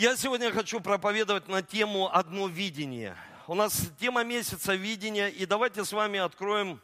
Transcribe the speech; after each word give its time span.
Я 0.00 0.16
сегодня 0.16 0.50
хочу 0.50 0.80
проповедовать 0.80 1.46
на 1.48 1.60
тему 1.60 2.08
«Одно 2.10 2.46
видение». 2.46 3.14
У 3.46 3.54
нас 3.54 3.82
тема 4.00 4.24
месяца 4.24 4.74
видения, 4.74 5.28
и 5.28 5.44
давайте 5.44 5.84
с 5.84 5.92
вами 5.92 6.18
откроем 6.18 6.80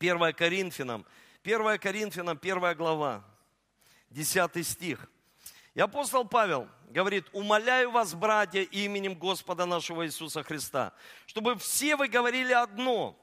1 0.00 0.32
Коринфянам. 0.32 1.06
1 1.44 1.78
Коринфянам, 1.78 2.36
1 2.42 2.76
глава, 2.76 3.22
10 4.10 4.66
стих. 4.66 5.08
И 5.74 5.80
апостол 5.80 6.24
Павел 6.24 6.66
говорит, 6.88 7.24
умоляю 7.32 7.92
вас, 7.92 8.14
братья, 8.14 8.62
именем 8.62 9.14
Господа 9.14 9.64
нашего 9.64 10.04
Иисуса 10.04 10.42
Христа, 10.42 10.92
чтобы 11.26 11.56
все 11.56 11.94
вы 11.94 12.08
говорили 12.08 12.52
одно, 12.52 13.16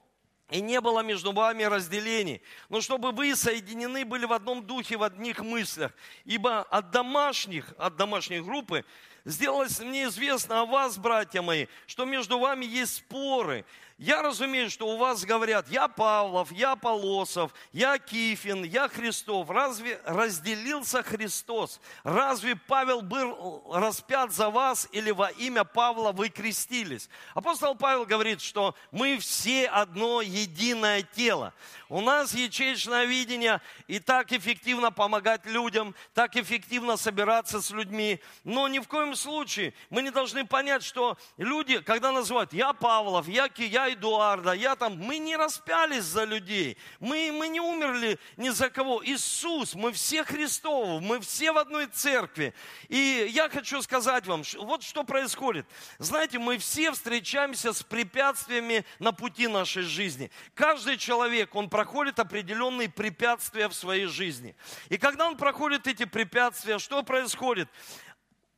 и 0.49 0.61
не 0.61 0.79
было 0.79 1.01
между 1.01 1.33
вами 1.33 1.63
разделений, 1.63 2.41
но 2.69 2.79
чтобы 2.79 3.11
вы 3.11 3.35
соединены 3.35 4.05
были 4.05 4.25
в 4.25 4.31
одном 4.31 4.65
духе, 4.65 4.95
в 4.95 5.03
одних 5.03 5.39
мыслях. 5.39 5.91
Ибо 6.23 6.61
от 6.61 6.91
домашних, 6.91 7.73
от 7.77 7.97
домашней 7.97 8.39
группы 8.39 8.85
сделалось 9.27 9.79
мне 9.79 10.05
известно 10.05 10.61
о 10.61 10.65
вас, 10.65 10.97
братья 10.97 11.41
мои, 11.41 11.67
что 11.85 12.05
между 12.05 12.39
вами 12.39 12.65
есть 12.65 12.95
споры. 12.95 13.65
Я 13.97 14.21
разумею, 14.21 14.69
что 14.69 14.87
у 14.89 14.97
вас 14.97 15.25
говорят, 15.25 15.67
я 15.69 15.87
Павлов, 15.87 16.51
я 16.51 16.75
Полосов, 16.75 17.51
я 17.73 17.97
Кифин, 17.97 18.63
я 18.63 18.89
Христов. 18.89 19.49
Разве 19.49 19.99
разделился 20.05 21.01
Христос? 21.01 21.81
Разве 22.03 22.55
Павел 22.55 23.01
был 23.01 23.65
распят 23.73 24.31
за 24.31 24.51
вас 24.51 24.87
или 24.91 25.09
во 25.09 25.29
имя 25.29 25.63
Павла 25.63 26.11
вы 26.11 26.29
крестились? 26.29 27.09
Апостол 27.33 27.73
Павел 27.73 28.05
говорит, 28.05 28.39
что 28.39 28.75
мы 28.91 29.17
все 29.17 29.65
одно 29.65 30.21
единое 30.21 31.01
тело. 31.01 31.55
У 31.89 31.99
нас 31.99 32.35
ячеечное 32.35 33.05
видение 33.05 33.61
и 33.87 33.97
так 33.97 34.31
эффективно 34.31 34.91
помогать 34.91 35.47
людям, 35.47 35.95
так 36.13 36.35
эффективно 36.35 36.97
собираться 36.97 37.61
с 37.61 37.71
людьми. 37.71 38.19
Но 38.43 38.67
ни 38.67 38.77
в 38.77 38.87
коем 38.87 39.15
случае 39.15 39.73
мы 39.89 40.03
не 40.03 40.11
должны 40.11 40.45
понять, 40.45 40.83
что 40.83 41.17
люди, 41.37 41.79
когда 41.79 42.11
называют 42.11 42.53
«я 42.53 42.73
Павлов», 42.73 43.27
«я, 43.27 43.49
я 43.57 43.86
Эдуарда», 43.91 44.53
«я 44.53 44.75
там», 44.75 44.97
мы 44.97 45.17
не 45.17 45.35
распялись 45.35 46.03
за 46.03 46.23
людей, 46.23 46.77
мы, 46.99 47.31
мы 47.31 47.47
не 47.47 47.59
умерли 47.59 48.19
ни 48.37 48.49
за 48.49 48.69
кого. 48.69 49.03
Иисус, 49.03 49.75
мы 49.75 49.91
все 49.91 50.23
Христовы, 50.23 51.01
мы 51.01 51.19
все 51.19 51.51
в 51.51 51.57
одной 51.57 51.87
церкви. 51.87 52.53
И 52.89 53.27
я 53.29 53.49
хочу 53.49 53.81
сказать 53.81 54.25
вам, 54.27 54.43
вот 54.59 54.83
что 54.83 55.03
происходит. 55.03 55.65
Знаете, 55.99 56.39
мы 56.39 56.57
все 56.57 56.91
встречаемся 56.91 57.73
с 57.73 57.83
препятствиями 57.83 58.85
на 58.99 59.11
пути 59.11 59.47
нашей 59.47 59.83
жизни. 59.83 60.31
Каждый 60.53 60.97
человек, 60.97 61.55
он 61.55 61.69
проходит 61.69 62.19
определенные 62.19 62.89
препятствия 62.89 63.67
в 63.67 63.73
своей 63.73 64.05
жизни. 64.05 64.55
И 64.89 64.97
когда 64.97 65.27
он 65.27 65.37
проходит 65.37 65.87
эти 65.87 66.05
препятствия, 66.05 66.79
что 66.79 67.03
происходит? 67.03 67.69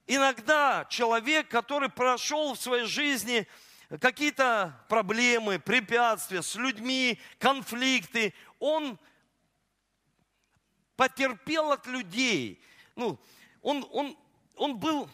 Иногда 0.07 0.88
человек, 0.89 1.50
который 1.50 1.89
прошел 1.89 2.55
в 2.55 2.59
своей 2.59 2.85
жизни 2.85 3.47
какие-то 3.98 4.80
проблемы, 4.88 5.58
препятствия 5.58 6.44
с 6.44 6.56
людьми, 6.56 7.20
конфликты, 7.40 8.34
он 8.59 9.00
потерпел 10.96 11.72
от 11.72 11.88
людей. 11.88 12.62
Ну, 12.96 13.18
он, 13.62 13.88
он, 13.92 14.18
он 14.56 14.78
был 14.78 15.09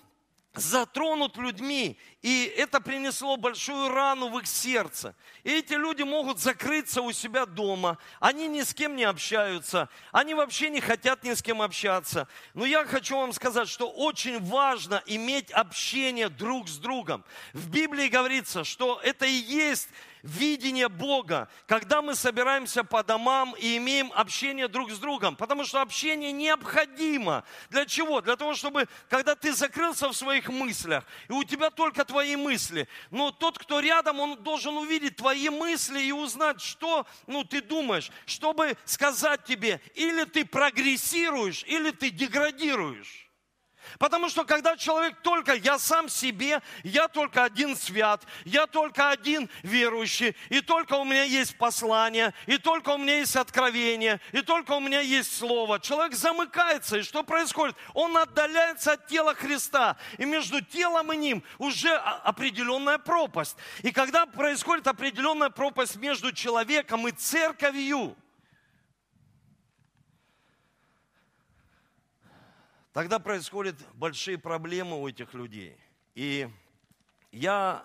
затронут 0.60 1.38
людьми, 1.38 2.00
и 2.22 2.46
это 2.58 2.82
принесло 2.82 3.38
большую 3.38 3.90
рану 3.90 4.30
в 4.30 4.40
их 4.40 4.48
сердце. 4.48 5.16
И 5.44 5.52
эти 5.52 5.74
люди 5.74 6.04
могут 6.04 6.40
закрыться 6.40 7.02
у 7.02 7.12
себя 7.12 7.46
дома, 7.46 7.98
они 8.20 8.48
ни 8.48 8.62
с 8.62 8.74
кем 8.74 8.96
не 8.96 9.04
общаются, 9.04 9.90
они 10.12 10.34
вообще 10.34 10.70
не 10.70 10.82
хотят 10.82 11.24
ни 11.24 11.34
с 11.34 11.42
кем 11.42 11.62
общаться. 11.62 12.28
Но 12.54 12.66
я 12.66 12.86
хочу 12.86 13.18
вам 13.18 13.34
сказать, 13.34 13.70
что 13.70 13.90
очень 13.90 14.40
важно 14.44 15.04
иметь 15.06 15.52
общение 15.52 16.30
друг 16.30 16.68
с 16.68 16.78
другом. 16.78 17.24
В 17.54 17.70
Библии 17.70 18.08
говорится, 18.08 18.64
что 18.64 19.00
это 19.04 19.26
и 19.26 19.32
есть 19.32 19.90
видение 20.26 20.90
Бога, 20.90 21.48
когда 21.68 22.02
мы 22.02 22.16
собираемся 22.16 22.84
по 22.84 23.04
домам 23.04 23.56
и 23.58 23.78
имеем 23.78 24.12
общение 24.14 24.68
друг 24.68 24.92
с 24.92 24.98
другом. 24.98 25.36
Потому 25.36 25.64
что 25.64 25.82
общение 25.82 26.32
необходимо. 26.32 27.44
Для 27.70 27.86
чего? 27.86 28.22
Для 28.22 28.36
того, 28.36 28.56
чтобы, 28.56 28.88
когда 29.08 29.36
ты 29.36 29.54
закрылся 29.54 30.10
в 30.10 30.14
своих 30.14 30.50
мыслях, 30.50 31.06
и 31.30 31.34
у 31.34 31.44
тебя 31.44 31.70
только 31.70 32.04
твои 32.04 32.36
мысли, 32.36 32.88
но 33.12 33.32
тот, 33.32 33.58
кто 33.60 33.80
рядом, 33.80 34.20
он 34.20 34.44
должен 34.44 34.76
увидеть 34.76 35.16
твои 35.16 35.50
мысли 35.50 36.02
и 36.02 36.12
узнать, 36.12 36.60
что 36.60 37.06
ну, 37.28 37.44
ты 37.44 37.62
думаешь, 37.62 38.12
чтобы 38.26 38.78
сказать 38.86 39.46
тебе, 39.46 39.80
или 39.94 40.24
ты 40.24 40.44
прогрессируешь, 40.44 41.64
или 41.66 41.92
ты 41.92 42.10
деградируешь. 42.10 43.25
Потому 44.00 44.30
что 44.30 44.44
когда 44.44 44.78
человек 44.78 45.22
только 45.22 45.54
я 45.54 45.80
сам 45.80 46.10
себе, 46.10 46.62
я 46.84 47.08
только 47.08 47.44
один 47.44 47.76
свят, 47.76 48.24
я 48.44 48.68
только 48.68 49.10
один 49.10 49.50
верующий, 49.64 50.36
и 50.50 50.62
только 50.62 50.96
у 50.96 51.06
меня 51.06 51.24
есть 51.24 51.58
послание, 51.58 52.34
и 52.46 52.58
только 52.58 52.90
у 52.90 52.98
меня 52.98 53.18
есть 53.18 53.36
откровение, 53.36 54.20
и 54.32 54.42
только 54.42 54.74
у 54.74 54.80
меня 54.80 55.00
есть 55.02 55.38
слово. 55.38 55.80
Человек 55.80 56.16
замыкается, 56.16 56.98
и 56.98 57.04
что 57.04 57.24
происходит? 57.24 57.76
Он 57.94 58.18
отдаляется 58.18 58.94
от 58.94 59.08
тела 59.08 59.34
Христа, 59.34 59.98
и 60.18 60.26
между 60.26 60.62
телом 60.62 61.12
и 61.14 61.18
ним 61.18 61.44
уже 61.58 61.96
определенная 61.96 62.98
пропасть. 62.98 63.56
И 63.84 63.92
когда 63.92 64.26
происходит 64.26 64.88
определенная 64.88 65.50
пропасть 65.50 65.96
между 65.96 66.32
человеком 66.32 67.08
и 67.08 67.12
церковью, 67.12 68.16
Тогда 72.96 73.20
происходят 73.20 73.76
большие 73.96 74.38
проблемы 74.38 75.02
у 75.02 75.06
этих 75.10 75.34
людей. 75.34 75.78
И 76.14 76.50
я 77.34 77.84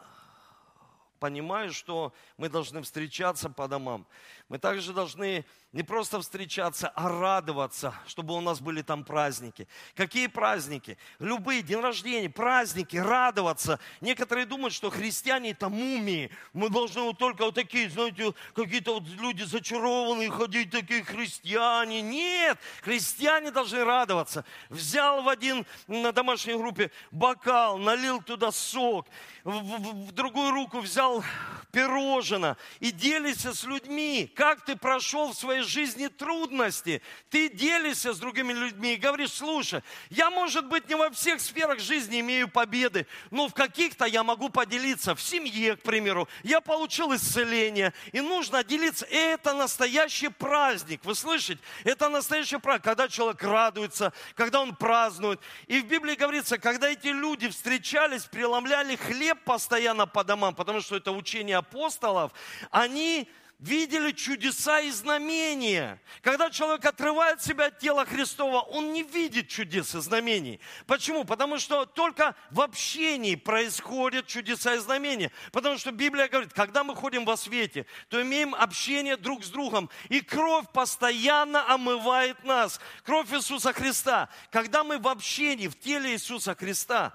понимаю, 1.19 1.73
что 1.73 2.15
мы 2.37 2.49
должны 2.49 2.81
встречаться 2.83 3.51
по 3.51 3.67
домам. 3.67 4.07
Мы 4.51 4.59
также 4.59 4.93
должны 4.93 5.45
не 5.73 5.85
просто 5.85 6.21
встречаться, 6.21 6.89
а 6.97 7.09
радоваться, 7.09 7.95
чтобы 8.09 8.35
у 8.35 8.41
нас 8.41 8.61
были 8.61 8.83
там 8.83 9.05
праздники. 9.05 9.69
Какие 9.95 10.27
праздники? 10.27 10.99
Любые, 11.21 11.63
день 11.63 11.79
рождения, 11.79 12.29
праздники, 12.29 12.97
радоваться. 12.97 13.79
Некоторые 14.01 14.47
думают, 14.47 14.75
что 14.75 14.91
христиане 14.91 15.53
это 15.53 15.69
мумии. 15.69 16.33
Мы 16.53 16.69
должны 16.69 17.03
вот 17.03 17.19
только 17.19 17.45
вот 17.45 17.55
такие, 17.55 17.89
знаете, 17.89 18.35
какие-то 18.53 18.95
вот 18.95 19.05
люди 19.21 19.45
зачарованные 19.45 20.29
ходить, 20.33 20.73
такие 20.73 21.05
христиане. 21.05 22.03
Нет, 22.03 22.59
христиане 22.83 23.53
должны 23.53 23.85
радоваться. 23.85 24.45
Взял 24.69 25.23
в 25.23 25.29
один 25.29 25.65
на 25.87 26.11
домашней 26.11 26.55
группе 26.55 26.91
бокал, 27.13 27.79
налил 27.79 28.21
туда 28.21 28.51
сок, 28.51 29.07
в, 29.45 29.53
в, 29.53 30.09
в 30.09 30.13
другую 30.13 30.51
руку 30.51 30.81
взял 30.81 31.23
пирожено 31.71 32.57
и 32.81 32.91
делишься 32.91 33.55
с 33.55 33.65
людьми, 33.65 34.27
как 34.41 34.63
ты 34.63 34.75
прошел 34.75 35.35
в 35.35 35.37
своей 35.37 35.61
жизни 35.61 36.07
трудности. 36.07 37.03
Ты 37.29 37.51
делишься 37.51 38.15
с 38.15 38.19
другими 38.19 38.55
людьми 38.55 38.95
и 38.95 38.97
говоришь, 38.97 39.33
слушай, 39.33 39.83
я, 40.09 40.31
может 40.31 40.67
быть, 40.67 40.89
не 40.89 40.95
во 40.95 41.11
всех 41.11 41.43
сферах 41.43 41.79
жизни 41.79 42.21
имею 42.21 42.49
победы, 42.49 43.07
но 43.31 43.49
в 43.49 43.53
каких-то 43.53 44.07
я 44.07 44.23
могу 44.23 44.49
поделиться. 44.49 45.15
В 45.15 45.21
семье, 45.21 45.77
к 45.77 45.83
примеру, 45.83 46.27
я 46.43 46.63
получил 46.63 47.15
исцеление, 47.15 47.93
и 48.13 48.23
нужно 48.23 48.65
делиться. 48.65 49.05
Это 49.11 49.53
настоящий 49.53 50.29
праздник, 50.29 51.05
вы 51.05 51.15
слышите? 51.15 51.61
Это 51.85 52.09
настоящий 52.09 52.57
праздник, 52.57 52.85
когда 52.85 53.09
человек 53.09 53.43
радуется, 53.43 54.15
когда 54.37 54.63
он 54.63 54.75
празднует. 54.75 55.39
И 55.67 55.83
в 55.83 55.85
Библии 55.85 56.15
говорится, 56.15 56.57
когда 56.57 56.89
эти 56.89 57.09
люди 57.09 57.51
встречались, 57.51 58.25
преломляли 58.25 58.97
хлеб 58.97 59.39
постоянно 59.45 60.07
по 60.07 60.25
домам, 60.25 60.55
потому 60.55 60.81
что 60.81 60.97
это 60.97 61.13
учение 61.13 61.59
апостолов, 61.59 62.33
они 62.71 63.29
видели 63.61 64.13
чудеса 64.13 64.81
и 64.81 64.91
знамения. 64.91 66.01
Когда 66.23 66.51
человек 66.51 66.85
отрывает 66.85 67.43
себя 67.43 67.67
от 67.67 67.79
тела 67.79 68.07
Христова, 68.07 68.61
он 68.61 68.93
не 68.93 69.03
видит 69.03 69.49
чудес 69.49 69.95
и 69.95 70.01
знамений. 70.01 70.61
Почему? 70.87 71.25
Потому 71.25 71.59
что 71.59 71.85
только 71.85 72.35
в 72.51 72.61
общении 72.61 73.35
происходят 73.35 74.27
чудеса 74.27 74.75
и 74.75 74.79
знамения. 74.79 75.31
Потому 75.53 75.77
что 75.77 75.93
Библия 75.93 76.29
говорит, 76.29 76.53
когда 76.55 76.85
мы 76.85 76.97
ходим 76.97 77.25
во 77.25 77.37
свете, 77.37 77.87
то 78.09 78.21
имеем 78.23 78.55
общение 78.55 79.17
друг 79.17 79.45
с 79.45 79.51
другом. 79.51 79.91
И 80.09 80.21
кровь 80.21 80.67
постоянно 80.73 81.71
омывает 81.73 82.43
нас. 82.45 82.81
Кровь 83.05 83.33
Иисуса 83.33 83.73
Христа. 83.75 84.31
Когда 84.51 84.85
мы 84.85 84.99
в 84.99 85.07
общении, 85.07 85.69
в 85.69 85.79
теле 85.79 86.13
Иисуса 86.13 86.55
Христа. 86.55 87.15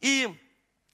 И 0.00 0.28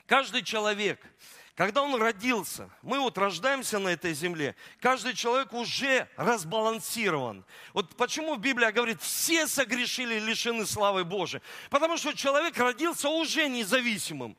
каждый 0.06 0.42
человек– 0.42 1.00
когда 1.54 1.82
он 1.82 1.94
родился, 2.00 2.70
мы 2.80 2.98
вот 2.98 3.18
рождаемся 3.18 3.78
на 3.78 3.90
этой 3.90 4.14
земле, 4.14 4.56
каждый 4.80 5.14
человек 5.14 5.52
уже 5.52 6.08
разбалансирован. 6.16 7.44
Вот 7.74 7.94
почему 7.96 8.36
Библия 8.36 8.72
говорит, 8.72 9.02
все 9.02 9.46
согрешили 9.46 10.18
лишены 10.18 10.64
славы 10.64 11.04
Божией. 11.04 11.42
Потому 11.68 11.98
что 11.98 12.14
человек 12.14 12.56
родился 12.56 13.08
уже 13.10 13.48
независимым. 13.48 14.36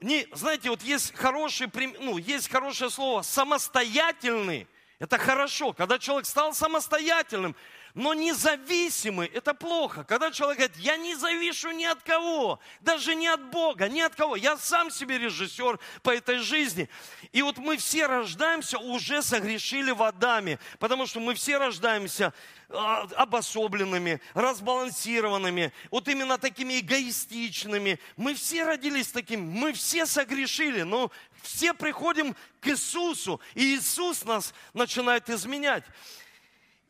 Не, 0.00 0.26
знаете, 0.32 0.70
вот 0.70 0.82
есть 0.82 1.14
хороший, 1.14 1.70
ну, 2.00 2.18
есть 2.18 2.50
хорошее 2.50 2.90
слово 2.90 3.22
самостоятельный. 3.22 4.66
Это 4.98 5.16
хорошо, 5.16 5.72
когда 5.72 5.98
человек 5.98 6.26
стал 6.26 6.52
самостоятельным. 6.52 7.56
Но 7.94 8.14
независимый– 8.14 9.26
это 9.34 9.52
плохо. 9.52 10.04
Когда 10.04 10.30
человек 10.30 10.58
говорит, 10.58 10.76
я 10.76 10.96
не 10.96 11.14
завишу 11.14 11.70
ни 11.72 11.84
от 11.84 12.02
кого, 12.02 12.60
даже 12.80 13.14
не 13.14 13.26
от 13.26 13.50
Бога, 13.50 13.88
ни 13.88 14.00
от 14.00 14.14
кого. 14.14 14.36
Я 14.36 14.56
сам 14.56 14.90
себе 14.90 15.18
режиссер 15.18 15.78
по 16.02 16.10
этой 16.10 16.38
жизни. 16.38 16.88
И 17.32 17.42
вот 17.42 17.58
мы 17.58 17.76
все 17.76 18.06
рождаемся, 18.06 18.78
уже 18.78 19.22
согрешили 19.22 19.90
в 19.90 20.02
Адаме, 20.02 20.58
потому 20.78 21.06
что 21.06 21.20
мы 21.20 21.34
все 21.34 21.58
рождаемся 21.58 22.32
а, 22.68 23.08
обособленными, 23.16 24.20
разбалансированными, 24.34 25.72
вот 25.90 26.06
именно 26.06 26.38
такими 26.38 26.78
эгоистичными. 26.78 27.98
Мы 28.16 28.34
все 28.34 28.64
родились 28.64 29.08
такими, 29.08 29.42
мы 29.42 29.72
все 29.72 30.06
согрешили, 30.06 30.82
но 30.82 31.10
все 31.42 31.74
приходим 31.74 32.36
к 32.60 32.68
Иисусу, 32.68 33.40
и 33.54 33.74
Иисус 33.74 34.24
нас 34.24 34.54
начинает 34.74 35.28
изменять. 35.28 35.84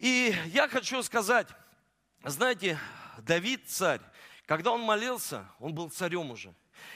И 0.00 0.34
я 0.46 0.66
хочу 0.66 1.02
сказать, 1.02 1.46
знаете, 2.24 2.78
Давид 3.18 3.68
царь, 3.68 4.00
когда 4.46 4.72
он 4.72 4.80
молился, 4.80 5.46
он 5.58 5.74
был 5.74 5.90
царем 5.90 6.30
уже. 6.30 6.54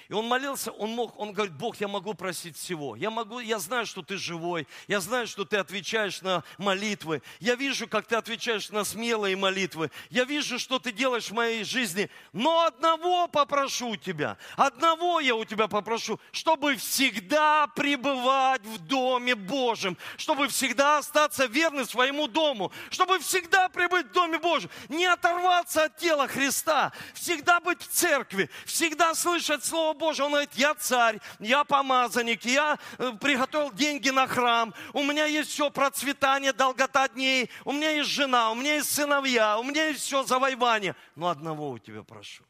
И 0.09 0.13
он 0.13 0.27
молился, 0.27 0.71
он 0.73 0.91
мог, 0.91 1.19
он 1.19 1.33
говорит, 1.33 1.55
Бог, 1.55 1.77
я 1.81 1.89
могу 1.89 2.15
просить 2.15 2.59
всего. 2.59 2.95
Я 2.95 3.11
могу, 3.11 3.41
я 3.41 3.59
знаю, 3.59 3.87
что 3.87 4.03
ты 4.03 4.19
живой. 4.19 4.67
Я 4.87 5.01
знаю, 5.01 5.27
что 5.27 5.45
ты 5.45 5.57
отвечаешь 5.57 6.21
на 6.21 6.45
молитвы. 6.59 7.23
Я 7.41 7.55
вижу, 7.55 7.89
как 7.89 8.07
ты 8.07 8.17
отвечаешь 8.17 8.69
на 8.71 8.85
смелые 8.85 9.37
молитвы. 9.37 9.91
Я 10.11 10.25
вижу, 10.25 10.59
что 10.59 10.79
ты 10.79 10.93
делаешь 10.93 11.31
в 11.31 11.35
моей 11.35 11.65
жизни. 11.65 12.11
Но 12.33 12.67
одного 12.67 13.29
попрошу 13.29 13.91
у 13.91 13.97
тебя. 13.97 14.37
Одного 14.57 15.21
я 15.21 15.35
у 15.35 15.45
тебя 15.45 15.69
попрошу, 15.69 16.21
чтобы 16.33 16.77
всегда 16.77 17.67
пребывать 17.69 18.63
в 18.63 18.79
Доме 18.87 19.35
Божьем. 19.35 19.97
Чтобы 20.19 20.49
всегда 20.49 20.99
остаться 20.99 21.47
верным 21.47 21.87
своему 21.87 22.29
дому. 22.29 22.73
Чтобы 22.91 23.19
всегда 23.21 23.71
пребыть 23.71 24.09
в 24.09 24.13
Доме 24.13 24.39
Божьем. 24.39 24.71
Не 24.91 25.07
оторваться 25.07 25.85
от 25.85 25.97
тела 25.97 26.29
Христа. 26.29 26.93
Всегда 27.15 27.61
быть 27.61 27.81
в 27.81 27.89
церкви. 27.89 28.51
Всегда 28.67 29.15
слышать 29.15 29.65
Слово 29.65 29.94
Божие, 29.95 30.27
он 30.27 30.33
говорит, 30.33 30.55
я 30.55 30.75
царь, 30.75 31.21
я 31.39 31.65
помазанник, 31.65 32.45
я 32.45 32.79
э, 32.99 33.13
приготовил 33.21 33.73
деньги 33.73 34.11
на 34.11 34.27
храм, 34.27 34.75
у 34.93 35.03
меня 35.03 35.27
есть 35.27 35.51
все 35.51 35.71
процветание, 35.71 36.53
долгота 36.53 37.09
дней, 37.09 37.51
у 37.65 37.73
меня 37.73 37.91
есть 37.91 38.11
жена, 38.11 38.51
у 38.51 38.55
меня 38.55 38.75
есть 38.75 38.93
сыновья, 38.93 39.59
у 39.59 39.63
меня 39.63 39.89
есть 39.89 40.01
все 40.01 40.23
завоевание. 40.25 40.95
Но 41.15 41.29
одного 41.29 41.71
у 41.71 41.79
тебя 41.79 42.03
прошу. 42.03 42.45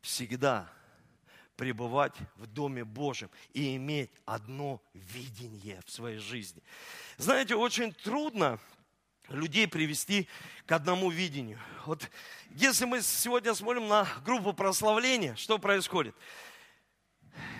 Всегда 0.00 0.68
пребывать 1.56 2.14
в 2.36 2.46
Доме 2.46 2.84
Божьем 2.84 3.30
и 3.52 3.76
иметь 3.76 4.10
одно 4.24 4.82
видение 4.94 5.80
в 5.86 5.90
своей 5.90 6.18
жизни. 6.18 6.62
Знаете, 7.18 7.54
очень 7.54 7.92
трудно 7.92 8.58
людей 9.32 9.66
привести 9.66 10.28
к 10.66 10.72
одному 10.72 11.10
видению. 11.10 11.58
Вот 11.86 12.08
если 12.50 12.84
мы 12.84 13.02
сегодня 13.02 13.54
смотрим 13.54 13.88
на 13.88 14.06
группу 14.24 14.52
прославления, 14.52 15.34
что 15.36 15.58
происходит? 15.58 16.14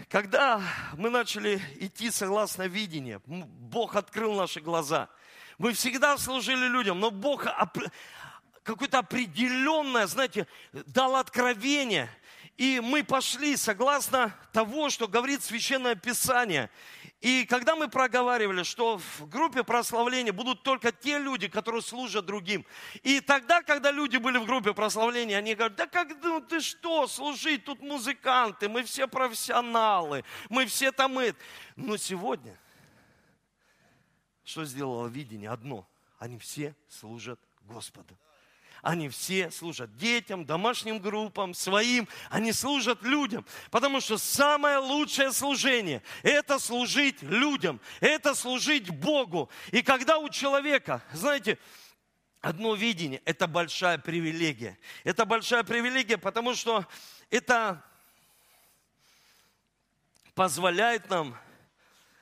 Когда 0.09 0.61
мы 0.97 1.09
начали 1.09 1.61
идти 1.77 2.11
согласно 2.11 2.67
видению, 2.67 3.23
Бог 3.27 3.97
открыл 3.97 4.35
наши 4.35 4.61
глаза. 4.61 5.09
Мы 5.57 5.73
всегда 5.73 6.19
служили 6.19 6.67
людям, 6.69 7.01
но 7.01 7.11
Бог 7.11 7.47
какое-то 8.63 8.99
определенное, 8.99 10.07
знаете, 10.07 10.47
дал 10.73 11.17
откровение. 11.17 12.11
И 12.59 12.81
мы 12.81 13.03
пошли 13.03 13.57
согласно 13.57 14.37
того, 14.53 14.91
что 14.91 15.09
говорит 15.09 15.43
Священное 15.43 15.95
Писание. 15.95 16.69
И 17.23 17.47
когда 17.47 17.77
мы 17.77 17.89
проговаривали, 17.89 18.65
что 18.65 18.99
в 18.99 19.29
группе 19.29 19.63
прославления 19.63 20.33
будут 20.33 20.65
только 20.65 20.91
те 20.91 21.21
люди, 21.21 21.47
которые 21.47 21.81
служат 21.81 22.27
другим. 22.27 22.67
И 23.05 23.21
тогда, 23.21 23.63
когда 23.63 23.93
люди 23.93 24.17
были 24.17 24.39
в 24.39 24.45
группе 24.45 24.75
прославления, 24.75 25.39
они 25.39 25.55
говорят, 25.55 25.77
да 25.77 25.87
как 25.87 26.09
ну, 26.21 26.41
ты 26.41 26.61
что, 26.61 27.07
служить, 27.07 27.65
тут 27.65 27.81
музыканты, 27.81 28.69
мы 28.69 28.83
все 28.83 29.07
профессионалы, 29.07 30.25
мы 30.51 30.67
все 30.67 30.91
там 30.91 31.17
это. 31.21 31.39
Но 31.77 31.97
сегодня, 31.97 32.59
что 34.43 34.65
сделало 34.65 35.07
видение? 35.07 35.51
Одно, 35.51 35.87
они 36.19 36.39
все 36.39 36.75
служат 36.89 37.39
Господу. 37.61 38.19
Они 38.81 39.09
все 39.09 39.51
служат 39.51 39.97
детям, 39.97 40.45
домашним 40.45 40.99
группам, 40.99 41.55
своим. 41.55 42.09
Они 42.31 42.53
служат 42.53 43.03
людям. 43.03 43.45
Потому 43.71 44.01
что 44.01 44.19
самое 44.19 44.79
лучшее 44.79 45.33
служение– 45.33 46.03
это 46.23 46.59
служить 46.59 47.23
людям, 47.23 47.81
это 48.01 48.35
служить 48.35 48.89
Богу. 48.91 49.51
И 49.71 49.83
когда 49.83 50.19
у 50.19 50.29
человека, 50.29 51.03
знаете, 51.13 51.59
одно 52.41 52.75
видение– 52.75 53.23
это 53.25 53.47
большая 53.47 53.99
привилегия. 53.99 54.79
Это 55.05 55.25
большая 55.25 55.63
привилегия, 55.63 56.19
потому 56.19 56.55
что 56.55 56.87
это 57.31 57.85
позволяет 60.35 61.11
нам 61.11 61.37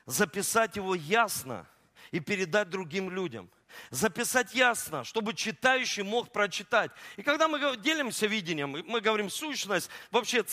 записать 0.05 0.75
его 0.75 0.93
ясно 0.93 1.65
и 2.11 2.19
передать 2.19 2.69
другим 2.69 3.09
людям– 3.09 3.49
записать 3.89 4.53
ясно, 4.53 5.03
чтобы 5.03 5.33
читающий 5.33 6.03
мог 6.03 6.31
прочитать. 6.31 6.91
И 7.17 7.23
когда 7.23 7.47
мы 7.47 7.77
делимся 7.77 8.27
видением, 8.27 8.83
мы 8.85 9.01
говорим 9.01 9.29
сущность, 9.29 9.89
вообще 10.11 10.45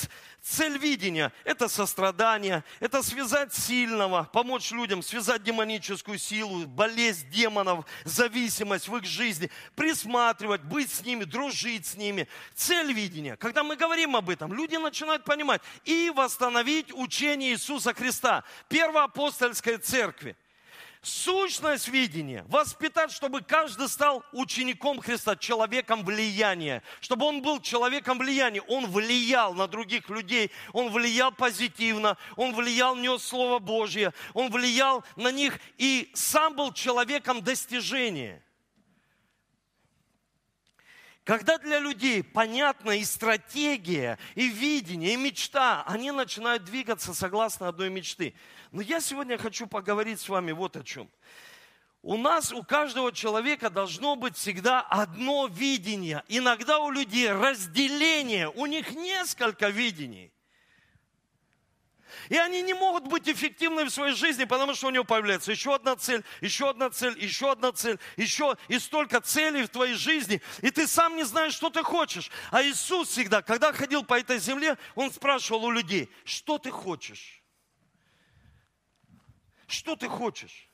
цель 0.43 0.79
видения– 0.79 1.33
это 1.45 1.69
сострадание, 1.69 2.65
это 2.81 3.03
связать 3.03 3.55
сильного, 3.55 4.25
помочь 4.33 4.71
людям, 4.71 5.03
связать 5.03 5.43
демоническую 5.43 6.19
силу, 6.19 6.67
болезнь 6.67 7.29
демонов, 7.31 7.87
зависимость 8.05 8.89
в 8.89 8.97
их 8.97 9.05
жизни, 9.05 9.51
присматривать, 9.75 10.63
быть 10.63 10.91
с 10.91 11.03
ними, 11.03 11.25
дружить 11.25 11.87
с 11.87 11.95
ними. 11.95 12.29
Цель 12.55 12.93
видения. 12.93 13.37
Когда 13.37 13.63
мы 13.63 13.77
говорим 13.77 14.17
об 14.17 14.31
этом, 14.31 14.53
люди 14.53 14.77
начинают 14.77 15.25
понимать 15.25 15.63
и 15.85 16.11
восстановить 16.15 16.93
учение 16.93 17.53
Иисуса 17.53 17.95
Христа, 17.95 18.45
первоапостольской 18.69 19.79
церкви. 19.79 20.37
Сущность 21.03 21.89
видения– 21.89 22.45
воспитать, 22.49 23.13
чтобы 23.13 23.41
каждый 23.41 23.89
стал 23.89 24.25
учеником 24.33 25.01
Христа, 25.01 25.37
человеком 25.37 26.05
влияния. 26.05 26.83
Чтобы 27.01 27.27
он 27.27 27.41
был 27.41 27.61
человеком 27.61 28.19
влияния. 28.19 28.63
Он 28.63 28.87
влиял 28.87 29.55
на 29.55 29.69
других 29.69 30.09
людей, 30.09 30.51
он 30.73 30.91
влиял 30.91 31.31
позитивно, 31.31 32.17
он 32.37 32.55
влиял, 32.55 32.97
нес 32.97 33.23
Слово 33.23 33.61
Божье, 33.61 34.13
он 34.35 34.51
влиял 34.51 35.05
на 35.15 35.31
них 35.31 35.59
и 35.77 36.11
сам 36.15 36.57
был 36.57 36.73
человеком 36.73 37.43
достижения. 37.43 38.43
Когда 41.29 41.59
для 41.59 41.79
людей 41.79 42.23
понятна 42.25 42.93
и 42.93 43.05
стратегия, 43.05 44.19
и 44.35 44.49
видение, 44.49 45.13
и 45.13 45.17
мечта, 45.19 45.85
они 45.87 46.11
начинают 46.11 46.65
двигаться 46.65 47.13
согласно 47.13 47.69
одной 47.69 47.91
мечты– 47.91 48.35
но 48.73 48.83
я 48.83 49.01
сегодня 49.01 49.39
хочу 49.39 49.67
поговорить 49.67 50.21
с 50.21 50.29
вами 50.29 50.53
вот 50.53 50.77
о 50.77 50.85
чем. 50.85 51.11
У 52.03 52.17
нас, 52.17 52.53
у 52.53 52.63
каждого 52.63 53.13
человека 53.13 53.71
должно 53.71 54.15
быть 54.15 54.37
всегда 54.37 54.81
одно 54.81 55.47
видение. 55.47 56.23
Иногда 56.29 56.79
у 56.79 56.91
людей 56.91 57.33
разделение, 57.33 58.49
у 58.49 58.67
них 58.67 58.93
несколько 58.93 59.69
видений. 59.69 60.33
И 62.29 62.37
они 62.37 62.63
не 62.63 62.75
могут 62.75 63.07
быть 63.09 63.29
эффективны 63.29 63.85
в 63.85 63.91
своей 63.91 64.15
жизни, 64.15 64.45
потому 64.45 64.75
что 64.75 64.89
у 64.89 64.91
него 64.91 65.05
появляется 65.05 65.51
еще 65.51 65.75
одна 65.75 65.97
цель, 65.97 66.25
еще 66.41 66.71
одна 66.71 66.91
цель, 66.91 67.17
еще 67.23 67.51
одна 67.51 67.73
цель, 67.73 67.99
еще 68.17 68.57
и 68.69 68.79
столько 68.79 69.21
целей 69.21 69.63
в 69.63 69.69
твоей 69.69 69.95
жизни. 69.95 70.43
И 70.61 70.71
ты 70.71 70.87
сам 70.87 71.17
не 71.17 71.25
знаешь, 71.25 71.55
что 71.55 71.71
ты 71.71 71.83
хочешь. 71.83 72.31
А 72.51 72.63
Иисус 72.63 73.09
всегда, 73.09 73.43
когда 73.43 73.73
ходил 73.73 74.05
по 74.05 74.19
этой 74.19 74.39
земле, 74.39 74.77
Он 74.95 75.11
спрашивал 75.11 75.65
у 75.65 75.71
людей, 75.71 76.11
что 76.25 76.59
ты 76.59 76.71
хочешь? 76.71 77.43
Что 79.67 79.97
ты 79.97 80.09
хочешь? 80.09 80.68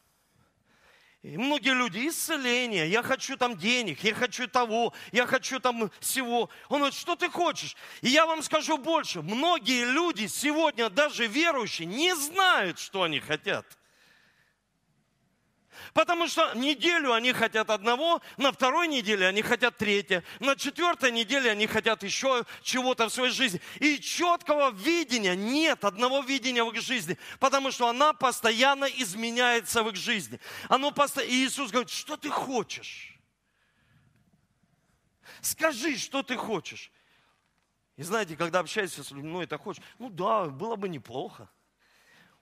И 1.24 1.38
многие 1.38 1.72
люди, 1.72 2.06
исцеление, 2.06 2.86
я 2.86 3.02
хочу 3.02 3.38
там 3.38 3.56
денег, 3.56 4.04
я 4.04 4.12
хочу 4.14 4.46
того, 4.46 4.92
я 5.10 5.26
хочу 5.26 5.58
там 5.58 5.90
всего. 5.98 6.50
Он 6.68 6.80
говорит, 6.80 6.94
что 6.94 7.16
ты 7.16 7.30
хочешь? 7.30 7.76
И 8.02 8.08
я 8.10 8.26
вам 8.26 8.42
скажу 8.42 8.76
больше, 8.76 9.22
многие 9.22 9.86
люди 9.86 10.26
сегодня, 10.26 10.90
даже 10.90 11.26
верующие, 11.26 11.86
не 11.86 12.14
знают, 12.14 12.78
что 12.78 13.04
они 13.04 13.20
хотят. 13.20 13.64
Потому 15.92 16.26
что 16.28 16.52
неделю 16.54 17.12
они 17.12 17.32
хотят 17.32 17.70
одного, 17.70 18.22
на 18.36 18.52
второй 18.52 18.88
неделе 18.88 19.26
они 19.26 19.42
хотят 19.42 19.76
третье, 19.76 20.24
на 20.40 20.56
четвертой 20.56 21.12
неделе 21.12 21.50
они 21.50 21.66
хотят 21.66 22.02
еще 22.02 22.44
чего-то 22.62 23.08
в 23.08 23.12
своей 23.12 23.32
жизни. 23.32 23.60
И 23.80 23.98
четкого 24.00 24.70
видения 24.70 25.36
нет, 25.36 25.84
одного 25.84 26.20
видения 26.20 26.64
в 26.64 26.72
их 26.72 26.80
жизни, 26.80 27.18
потому 27.38 27.70
что 27.70 27.88
она 27.88 28.12
постоянно 28.12 28.84
изменяется 28.84 29.82
в 29.82 29.88
их 29.90 29.96
жизни. 29.96 30.40
Оно 30.68 30.90
постоянно... 30.90 31.30
И 31.30 31.46
Иисус 31.46 31.70
говорит, 31.70 31.90
что 31.90 32.16
ты 32.16 32.30
хочешь? 32.30 33.18
Скажи, 35.40 35.96
что 35.96 36.22
ты 36.22 36.36
хочешь. 36.36 36.90
И 37.96 38.02
знаете, 38.02 38.36
когда 38.36 38.60
общаешься 38.60 39.04
с 39.04 39.10
людьми, 39.10 39.30
ну 39.30 39.42
это 39.42 39.58
хочешь, 39.58 39.82
ну 39.98 40.08
да, 40.08 40.46
было 40.46 40.76
бы 40.76 40.88
неплохо. 40.88 41.48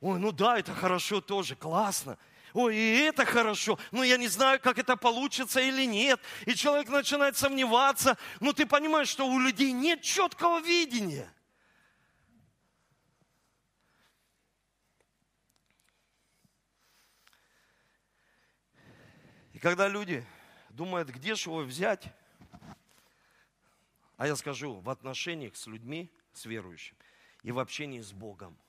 Ой, 0.01 0.19
ну 0.19 0.33
да, 0.33 0.59
это 0.59 0.75
хорошо 0.75 1.21
тоже, 1.21 1.55
классно. 1.55 2.19
Ой, 2.53 2.77
и 2.77 2.99
это 3.01 3.25
хорошо, 3.25 3.79
но 3.91 4.03
я 4.03 4.17
не 4.17 4.29
знаю, 4.29 4.61
как 4.61 4.79
это 4.79 4.97
получится 4.97 5.61
или 5.61 5.85
нет. 5.85 6.21
И 6.47 6.55
человек 6.55 6.89
начинает 6.89 7.37
сомневаться, 7.37 8.19
но 8.41 8.53
ты 8.53 8.67
понимаешь, 8.67 9.09
что 9.09 9.27
у 9.27 9.39
людей 9.39 9.73
нет 9.73 10.03
четкого 10.03 10.61
видения. 10.61 11.33
И 19.53 19.59
когда 19.59 19.89
люди 19.89 20.25
думают, 20.71 21.09
где 21.11 21.35
же 21.35 21.51
его 21.51 21.61
взять, 21.61 22.05
а 24.17 24.27
я 24.27 24.37
скажу, 24.37 24.81
в 24.81 24.89
отношениях 24.89 25.57
с 25.57 25.67
людьми, 25.67 26.11
с 26.33 26.45
верующим, 26.47 26.97
и 27.43 27.53
в 27.53 27.59
общении 27.59 28.01
с 28.01 28.13
Богом– 28.13 28.57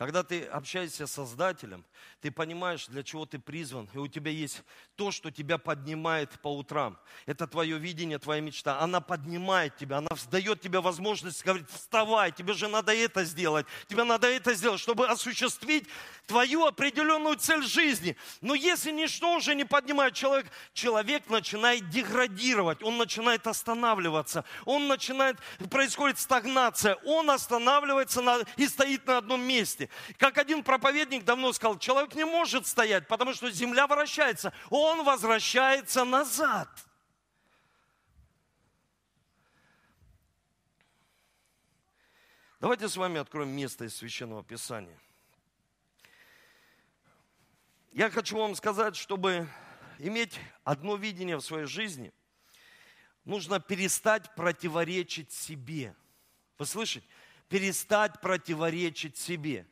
когда 0.00 0.22
ты 0.22 0.44
общаешься 0.44 1.06
с 1.06 1.12
Создателем, 1.12 1.84
ты 2.22 2.30
понимаешь, 2.30 2.86
для 2.86 3.02
чего 3.02 3.26
ты 3.26 3.38
призван, 3.38 3.86
и 3.92 3.98
у 3.98 4.08
тебя 4.08 4.30
есть 4.30 4.62
то, 4.96 5.10
что 5.10 5.30
тебя 5.30 5.58
поднимает 5.58 6.40
по 6.40 6.56
утрам. 6.56 6.98
Это 7.26 7.46
твое 7.46 7.76
видение, 7.76 8.18
твоя 8.18 8.40
мечта. 8.40 8.80
Она 8.80 9.02
поднимает 9.02 9.76
тебя, 9.76 9.98
она 9.98 10.08
дает 10.30 10.62
тебе 10.62 10.80
возможность 10.80 11.44
говорить, 11.44 11.68
вставай, 11.68 12.32
тебе 12.32 12.54
же 12.54 12.66
надо 12.66 12.94
это 12.94 13.24
сделать, 13.24 13.66
тебе 13.88 14.04
надо 14.04 14.26
это 14.26 14.54
сделать, 14.54 14.80
чтобы 14.80 15.06
осуществить 15.06 15.86
твою 16.26 16.64
определенную 16.64 17.36
цель 17.36 17.62
жизни. 17.62 18.16
Но 18.40 18.54
если 18.54 18.92
ничто 18.92 19.36
уже 19.36 19.54
не 19.54 19.66
поднимает 19.66 20.14
человек, 20.14 20.46
человек 20.72 21.28
начинает 21.28 21.90
деградировать, 21.90 22.82
он 22.82 22.96
начинает 22.96 23.46
останавливаться, 23.46 24.46
он 24.64 24.88
начинает, 24.88 25.36
происходит 25.68 26.18
стагнация, 26.18 26.94
он 27.04 27.30
останавливается 27.30 28.22
на, 28.22 28.38
и 28.56 28.66
стоит 28.66 29.06
на 29.06 29.18
одном 29.18 29.42
месте. 29.42 29.89
Как 30.18 30.38
один 30.38 30.62
проповедник 30.62 31.24
давно 31.24 31.52
сказал, 31.52 31.78
человек 31.78 32.14
не 32.14 32.24
может 32.24 32.66
стоять, 32.66 33.06
потому 33.08 33.34
что 33.34 33.50
земля 33.50 33.86
вращается. 33.86 34.52
Он 34.70 35.04
возвращается 35.04 36.04
назад. 36.04 36.68
Давайте 42.60 42.88
с 42.88 42.96
вами 42.96 43.18
откроем 43.18 43.48
место 43.48 43.86
из 43.86 43.96
Священного 43.96 44.44
Писания. 44.44 44.98
Я 47.92 48.10
хочу 48.10 48.36
вам 48.36 48.54
сказать, 48.54 48.96
чтобы 48.96 49.48
иметь 49.98 50.38
одно 50.62 50.96
видение 50.96 51.36
в 51.36 51.40
своей 51.40 51.66
жизни, 51.66 52.12
нужно 53.24 53.60
перестать 53.60 54.34
противоречить 54.34 55.32
себе. 55.32 55.96
Вы 56.58 56.66
слышите? 56.66 57.06
Перестать 57.48 58.20
противоречить 58.20 59.16
себе 59.16 59.66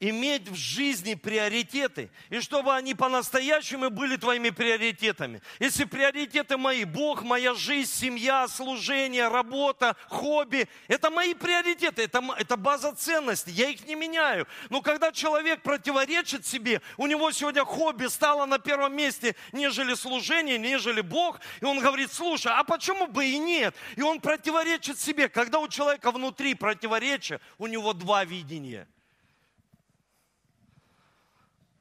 иметь 0.00 0.48
в 0.48 0.54
жизни 0.54 1.14
приоритеты, 1.14 2.10
и 2.30 2.40
чтобы 2.40 2.74
они 2.74 2.94
по-настоящему 2.94 3.90
были 3.90 4.16
твоими 4.16 4.50
приоритетами. 4.50 5.42
Если 5.58 5.84
приоритеты 5.84 6.56
мои, 6.56 6.84
Бог, 6.84 7.22
моя 7.22 7.54
жизнь, 7.54 7.90
семья, 7.90 8.46
служение, 8.46 9.28
работа, 9.28 9.96
хобби, 10.08 10.68
это 10.86 11.10
мои 11.10 11.34
приоритеты, 11.34 12.02
это, 12.02 12.22
это 12.38 12.56
база 12.56 12.94
ценностей, 12.94 13.50
я 13.50 13.70
их 13.70 13.86
не 13.86 13.96
меняю. 13.96 14.46
Но 14.70 14.82
когда 14.82 15.10
человек 15.10 15.62
противоречит 15.62 16.46
себе, 16.46 16.80
у 16.96 17.06
него 17.06 17.32
сегодня 17.32 17.64
хобби 17.64 18.06
стало 18.06 18.46
на 18.46 18.58
первом 18.58 18.94
месте, 18.94 19.34
нежели 19.52 19.94
служение, 19.94 20.58
нежели 20.58 21.00
Бог, 21.00 21.40
и 21.60 21.64
он 21.64 21.80
говорит, 21.80 22.12
слушай, 22.12 22.52
а 22.54 22.62
почему 22.62 23.08
бы 23.08 23.26
и 23.26 23.38
нет? 23.38 23.74
И 23.96 24.02
он 24.02 24.20
противоречит 24.20 25.00
себе. 25.00 25.28
Когда 25.28 25.58
у 25.58 25.66
человека 25.66 26.12
внутри 26.12 26.54
противоречия, 26.54 27.40
у 27.58 27.66
него 27.66 27.92
два 27.92 28.24
видения– 28.24 28.86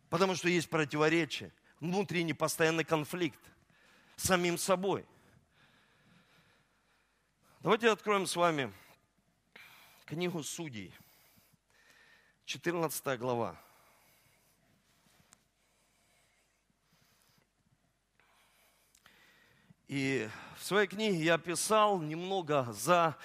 Потому 0.10 0.36
что 0.36 0.50
есть 0.50 0.70
противоречие, 0.70 1.52
внутренний 1.80 2.34
постоянный 2.34 2.84
конфликт 2.84 3.40
с 4.16 4.24
самим 4.24 4.58
собой. 4.58 5.06
Давайте 7.60 7.90
откроем 7.90 8.26
с 8.26 8.36
вами 8.36 8.74
книгу 10.06 10.42
Судей, 10.44 10.94
14 12.46 13.20
глава. 13.20 13.60
И 19.88 20.30
в 20.58 20.64
своей 20.64 20.88
книге 20.88 21.24
я 21.24 21.38
писал 21.38 22.00
немного 22.02 22.72
за 22.72 23.18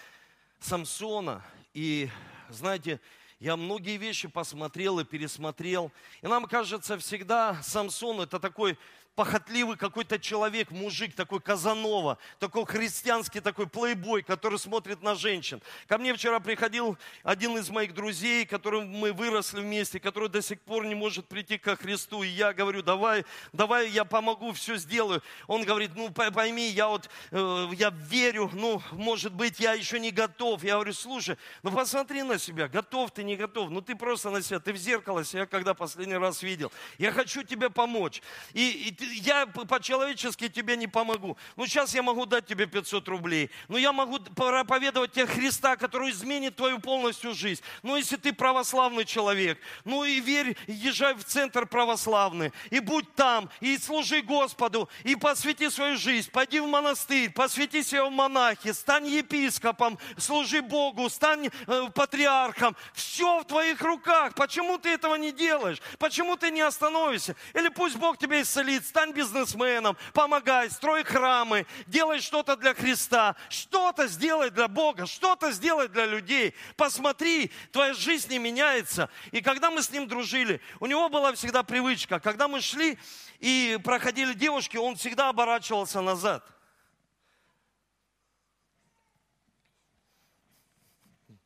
Самсона. 0.61 1.45
И, 1.75 2.09
знаете, 2.49 3.01
я 3.43 3.57
многие 3.57 3.97
вещи 3.97 4.29
посмотрел 4.29 5.01
и 5.01 5.05
пересмотрел. 5.05 5.91
И 6.23 6.29
нам 6.29 6.45
кажется 6.45 6.97
всегда, 6.97 7.61
Самсон 7.61 8.21
это 8.21 8.39
такой 8.39 8.79
похотливый 9.15 9.77
какой-то 9.77 10.19
человек, 10.19 10.71
мужик 10.71 11.15
такой 11.15 11.41
Казанова, 11.41 12.19
такой 12.39 12.65
христианский 12.65 13.41
такой 13.41 13.67
плейбой, 13.67 14.23
который 14.23 14.59
смотрит 14.59 15.03
на 15.03 15.15
женщин. 15.15 15.63
Ко 15.87 15.99
мне 15.99 16.15
вчера 16.15 16.41
приходил 16.41 16.99
один 17.23 17.57
из 17.57 17.71
моих 17.71 17.95
друзей, 17.95 18.47
которым 18.47 18.89
мы 18.89 19.13
выросли 19.13 19.61
вместе, 19.61 20.01
который 20.01 20.29
до 20.29 20.43
сих 20.43 20.61
пор 20.61 20.87
не 20.87 20.95
может 20.95 21.29
прийти 21.29 21.59
ко 21.59 21.77
Христу. 21.77 22.23
И 22.23 22.29
я 22.29 22.53
говорю, 22.53 22.83
давай, 22.83 23.25
давай 23.53 23.89
я 23.91 24.05
помогу, 24.05 24.53
все 24.53 24.77
сделаю. 24.77 25.23
Он 25.47 25.65
говорит, 25.65 25.93
ну 25.95 26.11
пойми, 26.11 26.69
я 26.69 26.89
вот, 26.89 27.09
э, 27.31 27.69
я 27.75 27.91
верю, 27.91 28.51
ну, 28.53 28.83
может 28.93 29.35
быть, 29.35 29.61
я 29.61 29.75
еще 29.75 30.01
не 30.01 30.11
готов. 30.11 30.65
Я 30.65 30.75
говорю, 30.75 30.93
слушай, 30.93 31.37
ну 31.63 31.71
посмотри 31.71 32.23
на 32.23 32.39
себя, 32.39 32.69
готов 32.69 33.11
ты, 33.11 33.23
не 33.23 33.37
готов. 33.37 33.71
Ну 33.71 33.81
ты 33.81 33.95
просто 33.95 34.31
на 34.31 34.43
себя, 34.43 34.59
ты 34.59 34.73
в 34.73 34.77
зеркало 34.77 35.25
себя 35.25 35.47
когда 35.47 35.75
последний 35.75 36.17
раз 36.17 36.43
видел. 36.43 36.73
Я 36.99 37.13
хочу 37.13 37.43
тебе 37.43 37.69
помочь. 37.71 38.23
И, 38.55 38.89
и 38.89 38.91
я 39.05 39.47
по-человечески 39.47 40.49
тебе 40.49 40.77
не 40.77 40.87
помогу. 40.87 41.37
Ну, 41.57 41.67
сейчас 41.67 41.95
я 41.95 42.03
могу 42.03 42.27
дать 42.27 42.47
тебе 42.47 42.67
500 42.67 43.09
рублей. 43.09 43.51
Но 43.69 43.79
я 43.79 43.93
могу 43.93 44.19
проповедовать 44.19 45.13
тебе 45.13 45.27
Христа, 45.27 45.77
который 45.77 46.11
изменит 46.11 46.57
твою 46.57 46.79
полностью 46.79 47.35
жизнь. 47.35 47.63
Ну, 47.83 47.97
если 47.97 48.17
ты 48.17 48.33
православный 48.33 49.05
человек, 49.05 49.59
ну 49.85 50.05
и 50.05 50.21
верь, 50.21 50.57
езжай 50.67 51.15
в 51.15 51.25
центр 51.25 51.67
православный, 51.67 52.53
и 52.71 52.81
будь 52.81 53.15
там, 53.15 53.51
и 53.61 53.79
служи 53.79 54.23
Господу, 54.23 54.89
и 55.05 55.17
посвяти 55.17 55.71
свою 55.71 55.97
жизнь, 55.97 56.31
пойди 56.31 56.61
в 56.61 56.67
монастырь, 56.67 57.31
посвяти 57.31 57.83
себя 57.83 58.05
в 58.05 58.11
монахи, 58.11 58.73
стань 58.73 59.07
епископом, 59.07 59.99
служи 60.17 60.63
Богу, 60.63 61.09
стань 61.09 61.51
э, 61.67 61.89
патриархом. 61.95 62.77
Все 62.95 63.41
в 63.41 63.45
твоих 63.45 63.81
руках. 63.81 64.35
Почему 64.35 64.79
ты 64.79 64.91
этого 64.91 65.15
не 65.17 65.33
делаешь? 65.33 65.79
Почему 65.99 66.37
ты 66.37 66.51
не 66.51 66.61
остановишься? 66.61 67.37
Или 67.55 67.69
пусть 67.69 67.97
Бог 67.97 68.19
тебя 68.19 68.43
исцелит, 68.43 68.87
стань 68.93 69.13
бизнесменом, 69.13 69.97
помогай, 70.13 70.71
строй 70.71 71.03
храмы, 71.03 71.67
делай 71.87 72.21
что-то 72.21 72.57
для 72.57 72.75
Христа, 72.75 73.37
что-то 73.49 74.07
сделай 74.07 74.51
для 74.51 74.69
Бога, 74.69 75.07
что-то 75.07 75.51
сделай 75.51 75.89
для 75.89 76.05
людей. 76.05 76.55
Посмотри, 76.77 77.51
твоя 77.73 77.95
жизнь 77.95 78.31
не 78.31 78.39
меняется. 78.39 79.09
И 79.31 79.41
когда 79.41 79.71
мы 79.71 79.83
с 79.83 79.91
ним 79.91 80.07
дружили, 80.07 80.61
у 80.79 80.85
него 80.85 81.09
была 81.09 81.33
всегда 81.33 81.63
привычка, 81.63 82.21
когда 82.21 82.49
мы 82.49 82.61
шли 82.61 82.99
и 83.39 83.79
проходили 83.83 84.35
девушки, 84.35 84.77
он 84.77 84.97
всегда 84.97 85.31
оборачивался 85.31 86.03
назад. 86.03 86.45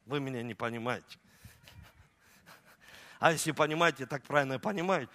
Вы 0.04 0.18
меня 0.18 0.42
не 0.42 0.54
понимаете. 0.54 1.18
А 3.20 3.30
если 3.30 3.52
понимаете, 3.52 4.04
так 4.04 4.24
правильно 4.24 4.58
понимаете 4.58 5.12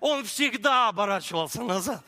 он 0.00 0.24
всегда 0.24 0.88
оборачивался 0.88 1.62
назад. 1.62 2.04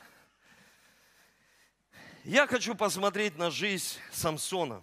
Я 2.25 2.47
хочу 2.47 2.75
посмотреть 2.75 3.38
на 3.38 3.50
жизнь 3.50 3.99
Самсона. 4.12 4.83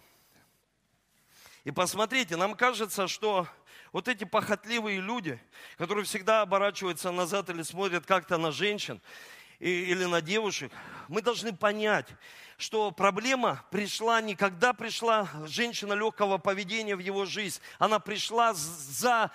И 1.64 1.70
посмотрите, 1.70 2.36
нам 2.36 2.54
кажется, 2.54 3.08
что 3.08 3.46
вот 3.92 4.08
эти 4.08 4.24
похотливые 4.24 5.00
люди, 5.00 5.40
которые 5.78 6.04
всегда 6.04 6.42
оборачиваются 6.42 7.10
назад 7.10 7.50
или 7.50 7.62
смотрят 7.62 8.04
как-то 8.06 8.36
на 8.36 8.50
женщин 8.50 9.00
или 9.58 10.04
на 10.04 10.20
девушек, 10.20 10.72
мы 11.08 11.22
должны 11.22 11.54
понять, 11.54 12.06
что 12.58 12.90
проблема 12.90 13.64
пришла 13.70 14.20
не 14.20 14.34
когда 14.34 14.72
пришла 14.72 15.28
женщина 15.46 15.92
легкого 15.92 16.38
поведения 16.38 16.96
в 16.96 17.00
его 17.00 17.24
жизнь, 17.24 17.60
она 17.78 17.98
пришла 17.98 18.54
за 18.54 19.30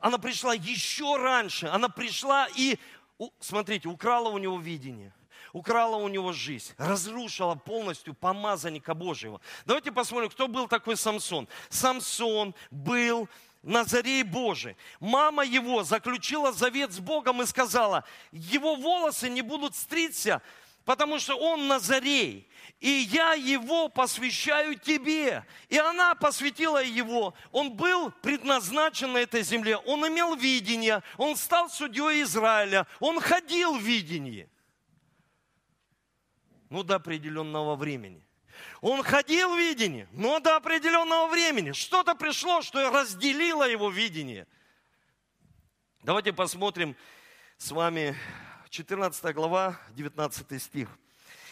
она 0.00 0.18
пришла 0.18 0.54
еще 0.54 1.16
раньше. 1.16 1.66
Она 1.66 1.88
пришла 1.88 2.48
и, 2.56 2.78
смотрите, 3.40 3.88
украла 3.88 4.28
у 4.28 4.38
него 4.38 4.58
видение 4.58 5.12
украла 5.52 5.96
у 5.96 6.08
него 6.08 6.32
жизнь, 6.32 6.72
разрушила 6.78 7.54
полностью 7.54 8.14
помазанника 8.14 8.94
Божьего. 8.94 9.40
Давайте 9.66 9.92
посмотрим, 9.92 10.30
кто 10.30 10.48
был 10.48 10.66
такой 10.66 10.96
Самсон. 10.96 11.48
Самсон 11.68 12.54
был 12.70 13.28
Назарей 13.62 14.24
Божий. 14.24 14.76
Мама 14.98 15.44
его 15.44 15.84
заключила 15.84 16.52
завет 16.52 16.92
с 16.92 16.98
Богом 16.98 17.42
и 17.42 17.46
сказала, 17.46 18.04
его 18.32 18.76
волосы 18.76 19.28
не 19.28 19.42
будут 19.42 19.76
стричься 19.76 20.42
потому 20.84 21.18
что 21.18 21.36
он 21.36 21.68
Назарей, 21.68 22.48
и 22.80 22.88
я 22.88 23.34
его 23.34 23.88
посвящаю 23.88 24.76
тебе. 24.76 25.46
И 25.68 25.78
она 25.78 26.14
посвятила 26.16 26.82
его. 26.82 27.34
Он 27.52 27.72
был 27.72 28.10
предназначен 28.10 29.12
на 29.12 29.18
этой 29.18 29.42
земле. 29.42 29.76
Он 29.76 30.06
имел 30.08 30.34
видение. 30.34 31.02
Он 31.16 31.36
стал 31.36 31.70
судьей 31.70 32.22
Израиля. 32.22 32.88
Он 32.98 33.20
ходил 33.20 33.76
в 33.78 33.82
видении. 33.82 34.48
Ну, 36.70 36.82
до 36.82 36.96
определенного 36.96 37.76
времени. 37.76 38.20
Он 38.80 39.02
ходил 39.02 39.54
в 39.54 39.58
видении, 39.58 40.08
но 40.12 40.40
до 40.40 40.56
определенного 40.56 41.28
времени. 41.28 41.72
Что-то 41.72 42.14
пришло, 42.14 42.62
что 42.62 42.90
разделило 42.90 43.68
его 43.68 43.90
видение. 43.90 44.46
Давайте 46.02 46.32
посмотрим 46.32 46.96
с 47.58 47.70
вами 47.70 48.16
14 48.72 49.34
глава, 49.34 49.78
19 49.90 50.62
стих. 50.62 50.88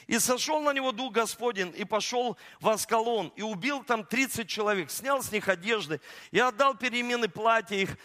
И 0.07 0.19
сошел 0.19 0.63
на 0.63 0.73
него 0.73 0.91
Дух 0.91 1.13
Господень, 1.13 1.71
и 1.77 1.85
пошел 1.85 2.39
в 2.61 2.69
Аскалон, 2.71 3.31
и 3.37 3.43
убил 3.43 3.85
там 3.85 4.07
30 4.07 4.49
человек, 4.49 4.91
снял 4.91 5.23
с 5.23 5.31
них 5.31 5.47
одежды, 5.49 6.01
и 6.31 6.39
отдал 6.39 6.75
перемены 6.75 7.29
платья 7.29 7.77
их, 7.77 7.99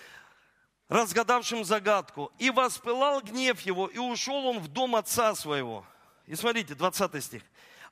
разгадавшим 0.90 1.64
загадку. 1.64 2.30
И 2.40 2.50
воспылал 2.50 3.22
гнев 3.22 3.62
его, 3.62 3.88
и 3.88 3.98
ушел 3.98 4.48
он 4.48 4.60
в 4.60 4.68
дом 4.68 4.98
отца 4.98 5.34
своего. 5.34 5.86
И 6.28 6.36
смотрите, 6.36 6.76
20 6.76 7.24
стих. 7.24 7.44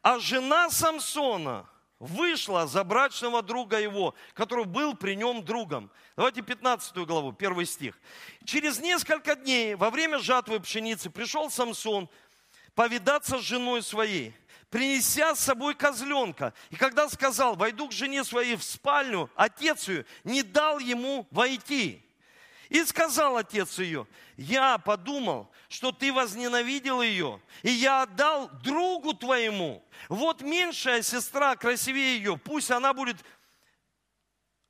А 0.02 0.20
жена 0.20 0.70
Самсона 0.70 1.70
вышла 2.04 2.68
за 2.68 2.84
брачного 2.84 3.42
друга 3.42 3.80
его, 3.80 4.14
который 4.34 4.66
был 4.66 4.96
при 4.96 5.16
нем 5.16 5.44
другом. 5.44 5.90
Давайте 6.16 6.42
15 6.42 6.96
главу, 6.98 7.32
первый 7.32 7.66
стих. 7.66 7.98
Через 8.46 8.80
несколько 8.80 9.36
дней 9.36 9.76
во 9.76 9.90
время 9.90 10.20
жатвы 10.20 10.60
пшеницы 10.60 11.10
пришел 11.10 11.50
Самсон– 11.50 12.10
повидаться 12.76 13.40
с 13.40 13.42
женой 13.42 13.82
своей, 13.82 14.34
принеся 14.70 15.36
с 15.36 15.40
собой 15.40 15.76
козленка. 15.76 16.54
И 16.70 16.76
когда 16.76 17.08
сказал, 17.10 17.56
войду 17.56 17.88
к 17.88 17.92
жене 17.92 18.24
своей 18.24 18.56
в 18.56 18.64
спальню, 18.64 19.30
отец 19.36 19.88
ее 19.88 20.06
не 20.24 20.44
дал 20.44 20.80
ему 20.80 21.28
войти. 21.32 22.04
И 22.70 22.84
сказал 22.86 23.38
отец 23.38 23.78
ее, 23.80 24.08
я 24.38 24.78
подумал, 24.78 25.52
что 25.70 25.92
ты 25.92 26.14
возненавидел 26.14 27.02
ее, 27.02 27.42
и 27.62 27.70
я 27.70 28.04
отдал 28.04 28.50
другу 28.64 29.14
твоему. 29.14 29.84
Вот 30.10 30.42
меньшая 30.42 31.02
сестра 31.02 31.56
красивее 31.56 32.18
ее, 32.18 32.38
пусть 32.38 32.72
она 32.72 32.94
будет, 32.94 33.18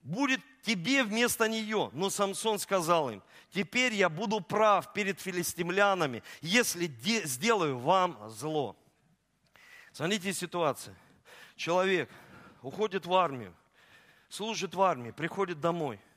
будет 0.02 0.42
тебе 0.64 1.04
вместо 1.04 1.48
нее. 1.48 1.92
Но 1.94 2.10
Самсон 2.10 2.58
сказал 2.58 3.12
им, 3.12 3.24
теперь 3.52 3.94
я 3.94 4.10
буду 4.10 4.42
прав 4.42 4.92
перед 4.94 5.22
филистимлянами, 5.22 6.24
если 6.42 6.88
сделаю 7.26 7.78
вам 7.78 8.18
зло. 8.30 8.76
Смотрите 9.92 10.34
ситуация. 10.34 10.96
Человек 11.56 12.10
уходит 12.64 13.06
в 13.06 13.14
армию, 13.14 13.54
служит 14.30 14.74
в 14.74 14.82
армии, 14.82 15.12
приходит 15.12 15.60
домой– 15.60 16.00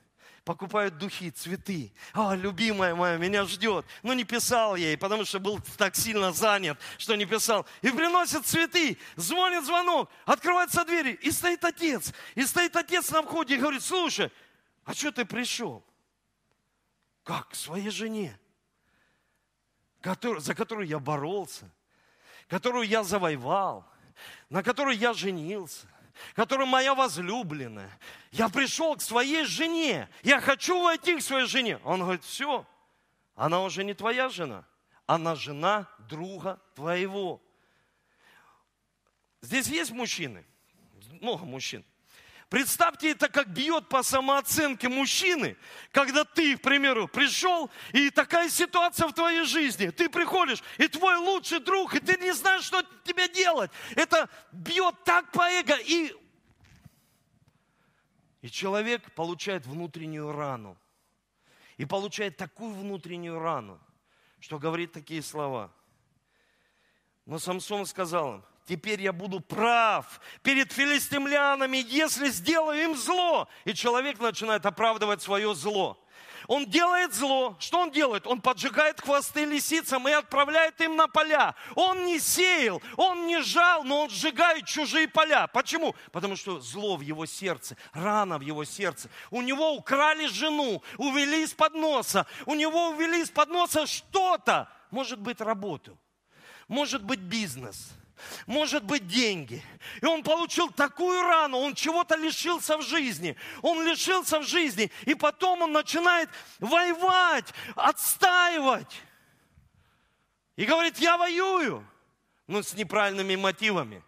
покупают 0.47 0.97
духи, 0.97 1.33
цветы. 1.33 1.93
А, 2.13 2.37
любимая 2.37 2.95
моя 2.95 3.17
меня 3.17 3.45
ждет. 3.47 3.85
Но 4.05 4.15
не 4.15 4.23
писал 4.23 4.77
ей, 4.77 4.97
потому 4.97 5.25
что 5.25 5.41
был 5.41 5.61
так 5.77 5.97
сильно 5.97 6.33
занят, 6.33 6.79
что 6.99 7.17
не 7.17 7.27
писал. 7.27 7.67
И 7.83 7.91
приносят 7.91 8.47
цветы, 8.47 8.97
звонит 9.17 9.65
звонок, 9.65 10.09
открывается 10.25 10.85
двери, 10.85 11.19
и 11.21 11.33
стоит 11.33 11.65
отец. 11.65 12.13
И 12.37 12.47
стоит 12.47 12.77
отец 12.77 13.11
на 13.11 13.23
входе 13.23 13.57
и 13.57 13.59
говорит, 13.59 13.83
слушай, 13.83 14.31
а 14.85 14.95
что 14.95 15.11
ты 15.11 15.25
пришел? 15.25 15.85
Как? 17.25 17.49
К 17.49 17.55
своей 17.57 17.91
жене, 17.91 18.39
за 20.39 20.55
которую 20.55 20.87
я 20.87 21.01
боролся, 21.01 21.69
которую 22.47 22.87
я 22.87 23.03
завоевал, 23.03 23.85
на 24.49 24.63
которую 24.63 24.97
я 24.97 25.13
женился, 25.13 25.89
которая 26.35 26.67
моя 26.67 26.95
возлюбленная. 26.95 27.91
Я 28.33 28.49
пришел 28.49 28.97
к 28.97 29.03
своей 29.03 29.45
жене. 29.45 30.09
Я 30.23 30.41
хочу 30.41 30.83
войти 30.83 31.17
к 31.17 31.23
своей 31.23 31.47
жене. 31.47 31.79
Он 31.85 32.01
говорит, 32.01 32.25
все, 32.25 32.67
она 33.35 33.63
уже 33.63 33.85
не 33.85 33.95
твоя 33.95 34.29
жена. 34.29 34.65
Она 35.07 35.35
жена 35.35 35.89
друга 35.99 36.61
твоего. 36.75 37.41
Здесь 39.41 39.69
есть 39.69 39.93
мужчины, 39.93 40.45
много 41.21 41.45
мужчин. 41.45 41.85
Представьте 42.49 43.11
это, 43.11 43.29
как 43.29 43.49
бьет 43.49 43.89
по 43.89 44.05
самооценке 44.05 44.89
мужчины, 44.89 45.57
когда 45.91 46.25
ты, 46.25 46.57
к 46.57 46.63
примеру, 46.63 47.09
пришел, 47.09 47.71
и 47.93 48.09
такая 48.09 48.49
ситуация 48.49 49.09
в 49.09 49.13
твоей 49.13 49.45
жизни. 49.45 49.91
Ты 49.91 50.09
приходишь, 50.09 50.63
и 50.79 50.87
твой 50.87 51.17
лучший 51.17 51.59
друг, 51.59 51.95
и 51.97 51.99
ты 51.99 52.17
не 52.21 52.33
знаешь, 52.33 52.63
что 52.63 52.85
тебе 53.03 53.29
делать. 53.29 53.73
Это 53.97 54.31
бьет 54.53 54.95
так 55.05 55.33
по 55.33 55.43
эго, 55.43 55.77
и, 55.77 56.15
и 58.43 58.51
человек 58.51 59.13
получает 59.15 59.67
внутреннюю 59.67 60.31
рану. 60.31 60.79
И 61.79 61.85
получает 61.85 62.37
такую 62.37 62.75
внутреннюю 62.75 63.41
рану, 63.41 63.81
что 64.39 64.61
говорит 64.61 64.93
такие 64.93 65.21
слова. 65.21 65.73
Но 67.27 67.41
Самсон 67.41 67.87
сказал 67.87 68.37
им, 68.37 68.45
теперь 68.67 69.01
я 69.01 69.13
буду 69.13 69.41
прав 69.41 70.21
перед 70.43 70.73
филистимлянами, 70.73 71.85
если 71.89 72.29
сделаю 72.29 72.83
им 72.83 72.97
зло. 72.97 73.49
И 73.65 73.75
человек 73.75 74.19
начинает 74.21 74.67
оправдывать 74.67 75.23
свое 75.23 75.55
зло. 75.55 75.99
Он 76.49 76.67
делает 76.67 77.13
зло. 77.13 77.57
Что 77.59 77.81
он 77.81 77.91
делает? 77.91 78.27
Он 78.27 78.41
поджигает 78.41 79.01
хвосты 79.01 79.45
лисицам 79.45 80.07
и 80.09 80.13
отправляет 80.13 80.81
им 80.81 80.95
на 80.95 81.09
поля. 81.09 81.55
Он 81.75 82.07
не 82.07 82.21
сеял, 82.21 82.81
он 82.97 83.27
не 83.27 83.43
жал, 83.43 83.83
но 83.83 84.03
он 84.03 84.11
сжигает 84.11 84.65
чужие 84.67 85.09
поля. 85.09 85.49
Почему? 85.49 85.95
Потому 86.13 86.37
что 86.37 86.61
зло 86.61 86.97
в 86.97 87.01
его 87.01 87.27
сердце, 87.27 87.77
рана 87.93 88.39
в 88.39 88.43
его 88.43 88.65
сердце. 88.65 89.11
У 89.31 89.43
него 89.43 89.75
украли 89.75 90.27
жену, 90.27 90.83
увели 90.99 91.43
из-под 91.43 91.75
носа. 91.75 92.27
У 92.45 92.55
него 92.55 92.91
увели 92.91 93.23
из-под 93.23 93.49
носа 93.49 93.87
что-то. 93.87 94.69
Может 94.91 95.19
быть, 95.19 95.41
работу. 95.41 95.99
Может 96.69 97.03
быть, 97.03 97.21
бизнес 97.21 97.91
может 98.47 98.85
быть 98.85 99.07
деньги. 99.07 99.63
И 100.01 100.07
он 100.07 100.23
получил 100.23 100.71
такую 100.71 101.23
рану, 101.23 101.59
он 101.59 101.75
чего-то 101.75 102.17
лишился 102.17 102.77
в 102.79 102.83
жизни. 102.83 103.37
Он 103.63 103.87
лишился 103.87 104.39
в 104.41 104.47
жизни, 104.47 104.91
и 105.05 105.15
потом 105.15 105.63
он 105.63 105.73
начинает 105.73 106.29
воевать, 106.59 107.53
отстаивать. 107.75 109.03
И 110.57 110.65
говорит, 110.65 110.99
я 110.99 111.17
воюю, 111.17 111.87
но 112.47 112.63
с 112.63 112.75
неправильными 112.75 113.37
мотивами. 113.37 114.03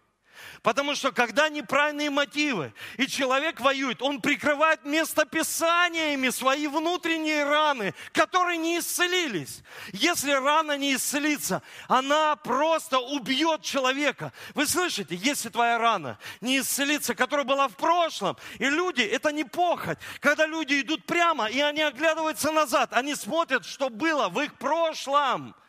Потому 0.61 0.93
что 0.93 1.11
когда 1.11 1.47
неправильные 1.47 2.09
мотивы, 2.09 2.73
и 2.97 3.07
человек 3.07 3.61
воюет, 3.61 4.01
он 4.01 4.19
прикрывает 4.19 4.83
местописаниями 4.83 6.29
свои 6.29 6.67
внутренние 6.67 7.45
раны, 7.45 7.93
которые 8.11 8.57
не 8.57 8.79
исцелились. 8.79 9.61
Если 9.93 10.31
рана 10.31 10.77
не 10.77 10.95
исцелится, 10.95 11.61
она 11.87 12.35
просто 12.35 12.99
убьет 12.99 13.61
человека. 13.61 14.33
Вы 14.53 14.67
слышите, 14.67 15.15
если 15.15 15.49
твоя 15.49 15.77
рана 15.77 16.17
не 16.41 16.59
исцелится, 16.59 17.15
которая 17.15 17.45
была 17.45 17.67
в 17.69 17.75
прошлом, 17.77 18.35
и 18.57 18.65
люди, 18.65 19.01
это 19.01 19.31
не 19.31 19.45
похоть, 19.45 19.97
когда 20.19 20.45
люди 20.45 20.81
идут 20.81 21.05
прямо, 21.05 21.45
и 21.45 21.61
они 21.61 21.81
оглядываются 21.81 22.51
назад, 22.51 22.91
они 22.91 23.15
смотрят, 23.15 23.65
что 23.65 23.89
было 23.89 24.27
в 24.27 24.39
их 24.41 24.55
прошлом– 24.55 25.55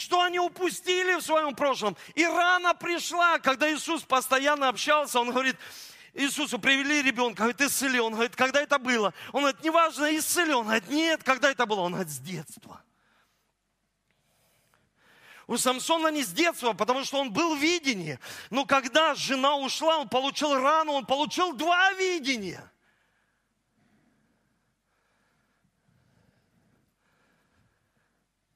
что 0.00 0.22
они 0.22 0.38
упустили 0.38 1.14
в 1.14 1.22
своем 1.22 1.54
прошлом. 1.54 1.96
И 2.14 2.24
рано 2.24 2.74
пришла, 2.74 3.38
когда 3.38 3.72
Иисус 3.72 4.02
постоянно 4.02 4.68
общался, 4.68 5.20
он 5.20 5.30
говорит, 5.30 5.56
Иисусу 6.14 6.58
привели 6.58 7.02
ребенка, 7.02 7.42
говорит, 7.42 7.60
исцели. 7.60 7.98
Он 8.00 8.14
говорит, 8.14 8.34
когда 8.34 8.60
это 8.60 8.78
было? 8.78 9.12
Он 9.32 9.42
говорит, 9.42 9.62
неважно, 9.62 10.16
исцели. 10.16 10.52
Он 10.52 10.64
говорит, 10.64 10.88
нет, 10.88 11.22
когда 11.22 11.50
это 11.50 11.66
было? 11.66 11.80
Он 11.80 11.92
говорит, 11.92 12.10
с 12.10 12.18
детства. 12.18 12.82
У 15.46 15.56
Самсона 15.56 16.08
не 16.08 16.22
с 16.22 16.28
детства, 16.28 16.72
потому 16.72 17.04
что 17.04 17.18
он 17.18 17.32
был 17.32 17.56
в 17.56 17.58
видении. 17.58 18.18
Но 18.50 18.64
когда 18.64 19.14
жена 19.14 19.56
ушла, 19.56 19.98
он 19.98 20.08
получил 20.08 20.54
рану, 20.54 20.92
он 20.92 21.06
получил 21.06 21.52
два 21.52 21.92
видения. 21.94 22.70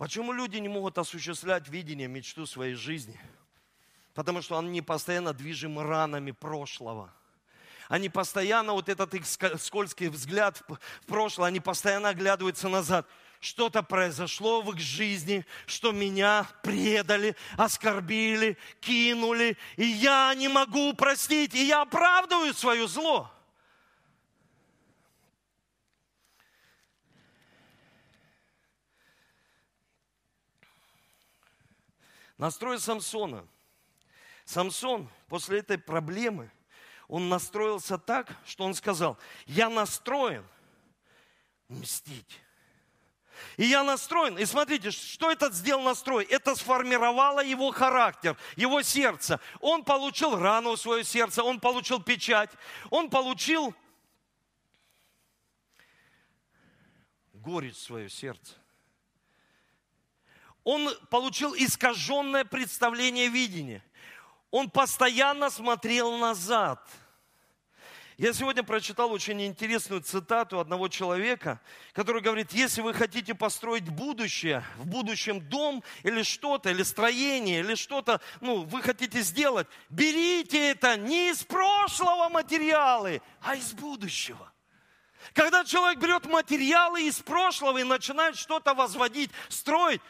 Почему 0.05 0.35
люди 0.35 0.59
не 0.59 0.69
могут 0.69 0.99
осуществлять 0.99 1.67
видение, 1.71 2.09
мечту 2.09 2.45
своей 2.45 2.75
жизни? 2.75 3.19
Потому 4.13 4.43
что 4.43 4.59
они 4.59 4.83
постоянно 4.83 5.33
движимы 5.33 5.83
ранами 5.83 6.31
прошлого. 6.33 7.11
Они 7.89 8.11
постоянно, 8.11 8.75
вот 8.75 8.91
этот 8.91 9.15
их 9.15 9.25
скользкий 9.27 10.09
взгляд 10.09 10.63
в 10.69 11.07
прошлое, 11.07 11.49
они 11.49 11.59
постоянно 11.59 12.11
оглядываются 12.11 12.69
назад. 12.69 13.09
Что-то 13.41 13.83
произошло 13.83 14.61
в 14.61 14.73
их 14.73 14.79
жизни, 14.79 15.47
что 15.65 15.91
меня 15.91 16.47
предали, 16.63 17.35
оскорбили, 17.57 18.59
кинули, 18.81 19.57
и 19.77 19.87
я 19.87 20.35
не 20.35 20.49
могу 20.49 20.93
простить, 20.93 21.55
и 21.55 21.65
я 21.65 21.81
оправдываю 21.81 22.53
свое 22.53 22.87
зло. 22.87 23.33
Настрой 32.39 32.79
Самсона. 32.79 33.47
Самсон 34.45 35.09
после 35.29 35.61
этой 35.61 35.79
проблемы, 35.79 36.51
он 37.09 37.29
настроился 37.29 37.99
так, 37.99 38.29
что 38.45 38.65
он 38.65 38.75
сказал, 38.75 39.19
я 39.47 39.69
настроен 39.69 40.45
мстить. 41.69 42.41
И 43.57 43.65
я 43.65 43.83
настроен. 43.83 44.39
И 44.39 44.45
смотрите, 44.45 44.91
что 44.91 45.31
этот 45.31 45.55
сделал 45.55 45.83
настрой? 45.83 46.25
Это 46.25 46.55
сформировало 46.55 47.45
его 47.45 47.71
характер, 47.73 48.37
его 48.57 48.83
сердце. 48.83 49.41
Он 49.61 49.85
получил 49.85 50.37
рану 50.37 50.73
в 50.73 50.81
свое 50.81 51.05
сердце, 51.05 51.43
он 51.43 51.61
получил 51.61 52.03
печать, 52.03 52.51
он 52.91 53.11
получил 53.11 53.75
горечь 57.33 57.77
в 57.77 57.83
свое 57.83 58.09
сердце. 58.09 58.55
Он 60.65 60.91
получил 61.11 61.55
искаженное 61.55 62.45
представление 62.45 63.29
видения. 63.29 63.85
Он 64.51 64.71
постоянно 64.71 65.51
смотрел 65.51 66.17
назад– 66.17 66.81
я 68.17 68.33
сегодня 68.33 68.63
прочитал 68.63 69.11
очень 69.11 69.45
интересную 69.45 70.01
цитату 70.01 70.61
одного 70.61 70.87
человека, 70.87 71.61
который 71.93 72.23
говорит, 72.23 72.53
если 72.53 72.81
вы 72.81 72.95
хотите 72.95 73.35
построить 73.35 73.89
будущее, 73.89 74.63
в 74.77 74.87
будущем 74.87 75.41
дом 75.41 75.83
или 76.05 76.23
что-то, 76.23 76.71
или 76.71 76.85
строение, 76.85 77.61
или 77.61 77.75
что-то, 77.75 78.21
ну, 78.41 78.63
вы 78.63 78.83
хотите 78.83 79.21
сделать, 79.21 79.67
берите 79.91 80.71
это 80.71 80.97
не 80.97 81.31
из 81.31 81.43
прошлого 81.43 82.29
материалы, 82.29 83.21
а 83.41 83.57
из 83.57 83.73
будущего. 83.73 84.53
Когда 85.33 85.65
человек 85.65 85.99
берет 85.99 86.27
материалы 86.27 87.03
из 87.09 87.19
прошлого 87.19 87.79
и 87.79 87.85
начинает 87.85 88.37
что-то 88.37 88.75
возводить, 88.75 89.33
строить, 89.49 90.03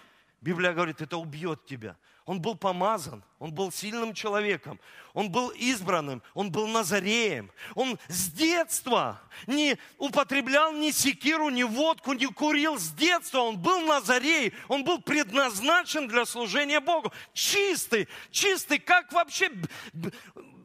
Библия 0.45 0.75
говорит, 0.75 1.01
это 1.01 1.17
убьет 1.17 1.65
тебя. 1.65 1.97
Он 2.27 2.39
был 2.39 2.55
помазан, 2.55 3.25
он 3.39 3.55
был 3.55 3.73
сильным 3.73 4.13
человеком, 4.13 4.79
он 5.15 5.31
был 5.31 5.49
избранным, 5.49 6.23
он 6.35 6.53
был 6.53 6.67
назареем. 6.67 7.51
Он 7.75 7.99
с 8.09 8.31
детства 8.31 9.23
не 9.47 9.79
употреблял 9.97 10.75
ни 10.75 10.91
секиру, 10.91 11.49
ни 11.49 11.63
водку, 11.63 12.13
не 12.13 12.27
курил. 12.27 12.79
С 12.79 12.91
детства 12.91 13.39
он 13.39 13.57
был 13.57 13.81
назарей, 13.87 14.53
он 14.69 14.85
был 14.85 15.01
предназначен 15.01 16.09
для 16.09 16.27
служения 16.27 16.81
Богу. 16.81 17.11
Чистый, 17.33 18.07
чистый, 18.31 18.79
как 18.79 19.13
вообще... 19.13 19.51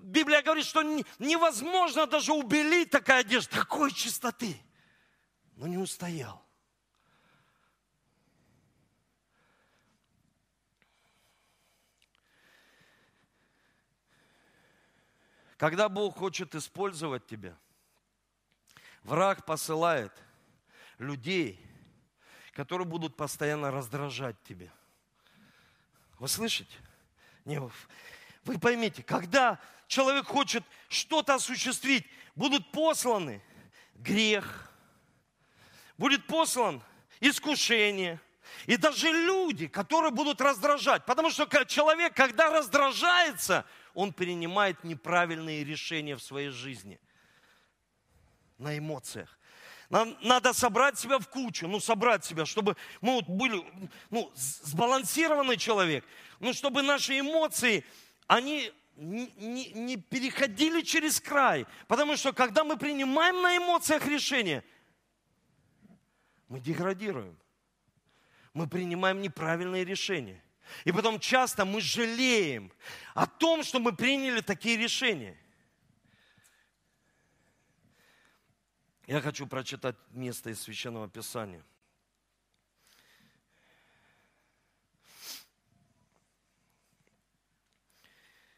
Библия 0.03 0.41
говорит, 0.41 0.65
что 0.65 0.81
невозможно 1.19 2.05
даже 2.05 2.33
убелить 2.33 2.89
такая 2.89 3.21
одежда, 3.21 3.59
такой 3.59 3.93
чистоты. 3.93 4.59
Но 5.55 5.67
не 5.67 5.77
устоял. 5.77 6.48
Когда 15.59 15.89
Бог 15.89 16.17
хочет 16.17 16.55
использовать 16.55 17.27
тебя, 17.27 17.53
враг 19.03 19.45
посылает 19.45 20.13
людей, 20.97 21.59
которые 22.53 22.87
будут 22.87 23.17
постоянно 23.17 23.69
раздражать 23.69 24.41
тебя. 24.43 24.71
Вы 26.17 26.29
слышите? 26.29 26.73
Не, 27.43 27.59
вы 27.59 28.57
поймите, 28.57 29.03
когда 29.03 29.59
человек 29.87 30.27
хочет 30.27 30.63
что-то 30.87 31.35
осуществить, 31.35 32.07
будут 32.35 32.71
посланы 32.71 33.43
грех, 33.95 34.71
будет 35.97 36.25
послан 36.25 36.81
искушение, 37.19 38.21
и 38.65 38.77
даже 38.77 39.11
люди, 39.11 39.67
которые 39.67 40.11
будут 40.11 40.39
раздражать. 40.39 41.05
Потому 41.05 41.29
что 41.29 41.45
человек, 41.65 42.15
когда 42.15 42.49
раздражается, 42.49 43.65
он 43.99 44.13
принимает 44.13 44.85
неправильные 44.85 45.65
решения 45.65 46.15
в 46.15 46.23
своей 46.23 46.51
жизни. 46.51 47.01
На 48.57 48.77
эмоциях. 48.77 49.37
Нам 49.89 50.17
надо 50.21 50.53
собрать 50.53 50.97
себя 50.97 51.19
в 51.19 51.27
кучу, 51.27 51.67
ну, 51.67 51.81
собрать 51.81 52.23
себя, 52.23 52.45
чтобы 52.45 52.77
мы 53.01 53.15
вот 53.15 53.27
были, 53.27 53.61
ну, 54.09 54.31
сбалансированный 54.35 55.57
человек, 55.57 56.05
ну, 56.39 56.53
чтобы 56.53 56.81
наши 56.81 57.19
эмоции, 57.19 57.83
они 58.25 58.71
не, 58.95 59.73
не, 59.73 59.97
переходили 59.97 60.79
через 60.79 61.19
край. 61.19 61.65
Потому 61.89 62.15
что, 62.15 62.31
когда 62.31 62.63
мы 62.63 62.77
принимаем 62.77 63.41
на 63.41 63.57
эмоциях 63.57 64.07
решения, 64.07 64.63
мы 66.47 66.61
деградируем. 66.61 67.37
Мы 68.53 68.65
принимаем 68.69 69.21
неправильные 69.21 69.83
решения. 69.83 70.41
И 70.85 70.91
потом 70.91 71.19
часто 71.19 71.65
мы 71.65 71.81
жалеем 71.81 72.71
о 73.13 73.25
том, 73.25 73.63
что 73.63 73.79
мы 73.79 73.95
приняли 73.95 74.41
такие 74.41 74.77
решения. 74.77 75.37
Я 79.07 79.21
хочу 79.21 79.47
прочитать 79.47 79.95
место 80.11 80.51
из 80.51 80.61
Священного 80.61 81.09
Писания. 81.09 81.63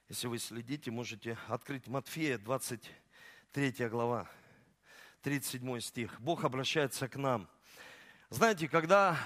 Если 0.09 0.27
вы 0.27 0.39
следите, 0.39 0.91
можете 0.91 1.37
открыть 1.47 1.87
Матфея, 1.87 2.37
23 2.37 3.87
глава, 3.87 4.29
37 5.21 5.79
стих. 5.79 6.19
Бог 6.19 6.43
обращается 6.43 7.07
к 7.07 7.15
нам. 7.15 7.49
Знаете, 8.29 8.67
когда 8.67 9.17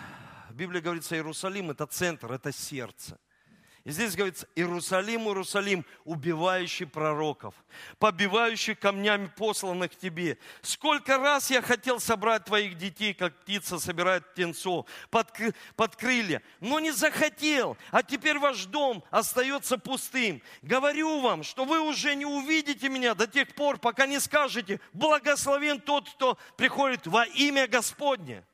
в 0.56 0.58
Библии 0.58 0.80
говорится, 0.80 1.16
Иерусалим– 1.16 1.70
это 1.72 1.86
центр, 1.86 2.32
это 2.32 2.54
сердце. 2.54 3.20
И 3.84 3.92
здесь 3.92 4.16
говорится, 4.16 4.48
Иерусалим, 4.56 5.28
Иерусалим, 5.28 5.86
убивающий 6.06 6.86
пророков, 6.86 7.54
побивающий 8.00 8.74
камнями 8.74 9.26
посланных 9.36 9.98
тебе. 9.98 10.38
Сколько 10.62 11.18
раз 11.18 11.52
я 11.52 11.62
хотел 11.62 12.00
собрать 12.00 12.46
твоих 12.46 12.78
детей, 12.78 13.14
как 13.14 13.36
птица 13.42 13.80
собирает 13.80 14.32
птенцов 14.32 14.86
под, 15.10 15.30
под 15.76 15.98
крылья, 15.98 16.42
но 16.62 16.80
не 16.80 16.92
захотел, 16.92 17.76
а 17.92 18.02
теперь 18.02 18.40
ваш 18.40 18.64
дом 18.64 19.04
остается 19.12 19.78
пустым. 19.78 20.42
Говорю 20.62 21.20
вам, 21.20 21.44
что 21.44 21.66
вы 21.66 21.82
уже 21.82 22.16
не 22.16 22.26
увидите 22.26 22.88
меня 22.88 23.14
до 23.14 23.28
тех 23.28 23.54
пор, 23.56 23.78
пока 23.78 24.08
не 24.08 24.22
скажете, 24.22 24.80
благословен 24.94 25.82
тот, 25.82 26.10
кто 26.12 26.38
приходит 26.56 27.08
во 27.08 27.26
имя 27.26 27.68
Господне. 27.68 28.46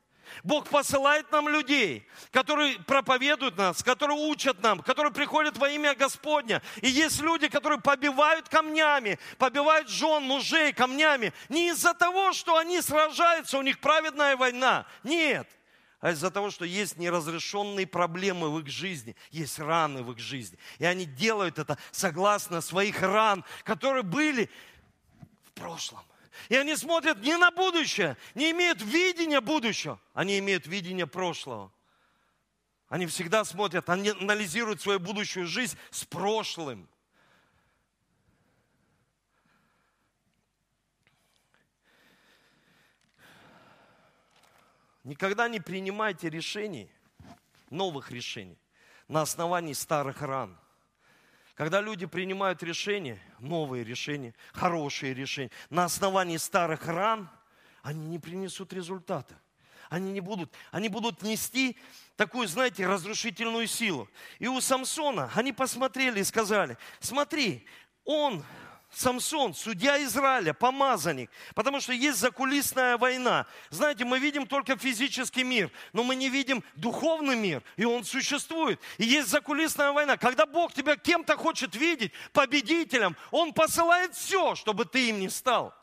Бог 0.43 0.67
посылает 0.69 1.31
нам 1.31 1.49
людей, 1.49 2.07
которые 2.31 2.79
проповедуют 2.79 3.57
нас, 3.57 3.83
которые 3.83 4.17
учат 4.17 4.61
нам, 4.61 4.79
которые 4.79 5.13
приходят 5.13 5.57
во 5.57 5.69
имя 5.69 5.95
Господня. 5.95 6.61
И 6.81 6.89
есть 6.89 7.21
люди, 7.21 7.47
которые 7.47 7.79
побивают 7.79 8.49
камнями, 8.49 9.19
побивают 9.37 9.89
жен, 9.89 10.23
мужей 10.23 10.73
камнями. 10.73 11.33
Не 11.49 11.69
из-за 11.69 11.93
того, 11.93 12.33
что 12.33 12.57
они 12.57 12.81
сражаются, 12.81 13.57
у 13.57 13.61
них 13.61 13.79
праведная 13.79 14.35
война. 14.37 14.85
Нет. 15.03 15.47
А 16.01 16.11
из-за 16.11 16.31
того, 16.31 16.49
что 16.49 16.65
есть 16.65 16.97
неразрешенные 16.97 17.85
проблемы 17.85 18.49
в 18.49 18.59
их 18.59 18.67
жизни, 18.67 19.15
есть 19.29 19.59
раны 19.59 20.01
в 20.01 20.11
их 20.11 20.17
жизни. 20.17 20.57
И 20.79 20.85
они 20.85 21.05
делают 21.05 21.59
это 21.59 21.77
согласно 21.91 22.61
своих 22.61 23.01
ран, 23.03 23.45
которые 23.63 24.01
были 24.01 24.49
в 25.45 25.51
прошлом. 25.51 26.01
И 26.49 26.55
они 26.55 26.75
смотрят 26.75 27.19
не 27.21 27.37
на 27.37 27.51
будущее, 27.51 28.17
не 28.35 28.51
имеют 28.51 28.81
видения 28.81 29.41
будущего, 29.41 29.99
они 30.13 30.39
имеют 30.39 30.67
видение 30.67 31.07
прошлого. 31.07 31.71
Они 32.87 33.05
всегда 33.07 33.45
смотрят, 33.45 33.89
они 33.89 34.09
анализируют 34.09 34.81
свою 34.81 34.99
будущую 34.99 35.47
жизнь 35.47 35.77
с 35.91 36.03
прошлым. 36.03 36.89
Никогда 45.03 45.47
не 45.47 45.59
принимайте 45.59 46.29
решений, 46.29 46.91
новых 47.69 48.11
решений, 48.11 48.59
на 49.07 49.21
основании 49.21 49.73
старых 49.73 50.21
ран. 50.21 50.60
Когда 51.55 51.81
люди 51.81 52.05
принимают 52.05 52.63
решения, 52.63 53.19
новые 53.39 53.83
решения, 53.83 54.33
хорошие 54.53 55.13
решения, 55.13 55.51
на 55.69 55.85
основании 55.85 56.37
старых 56.37 56.87
ран, 56.87 57.29
они 57.83 58.05
не 58.07 58.19
принесут 58.19 58.73
результата. 58.73 59.35
Они 59.89 60.11
не 60.13 60.21
будут, 60.21 60.53
они 60.71 60.87
будут 60.87 61.21
нести 61.21 61.77
такую, 62.15 62.47
знаете, 62.47 62.87
разрушительную 62.87 63.67
силу. 63.67 64.07
И 64.39 64.47
у 64.47 64.61
Самсона 64.61 65.29
они 65.35 65.51
посмотрели 65.51 66.21
и 66.21 66.23
сказали, 66.23 66.77
смотри, 67.01 67.65
он 68.05 68.43
Самсон, 68.91 69.53
судья 69.53 70.03
Израиля, 70.03 70.53
помазанник, 70.53 71.29
потому 71.55 71.79
что 71.79 71.93
есть 71.93 72.19
закулисная 72.19 72.97
война. 72.97 73.45
Знаете, 73.69 74.03
мы 74.05 74.19
видим 74.19 74.45
только 74.45 74.77
физический 74.77 75.43
мир, 75.43 75.71
но 75.93 76.03
мы 76.03 76.15
не 76.15 76.29
видим 76.29 76.63
духовный 76.75 77.35
мир, 77.35 77.63
и 77.77 77.85
он 77.85 78.03
существует. 78.03 78.79
И 78.97 79.05
есть 79.05 79.29
закулисная 79.29 79.91
война. 79.91 80.17
Когда 80.17 80.45
Бог 80.45 80.73
тебя 80.73 80.97
кем-то 80.97 81.37
хочет 81.37 81.75
видеть, 81.75 82.11
победителем, 82.33 83.15
Он 83.31 83.53
посылает 83.53 84.13
все, 84.13 84.55
чтобы 84.55 84.85
ты 84.85 85.09
им 85.09 85.19
не 85.19 85.29
стал. 85.29 85.73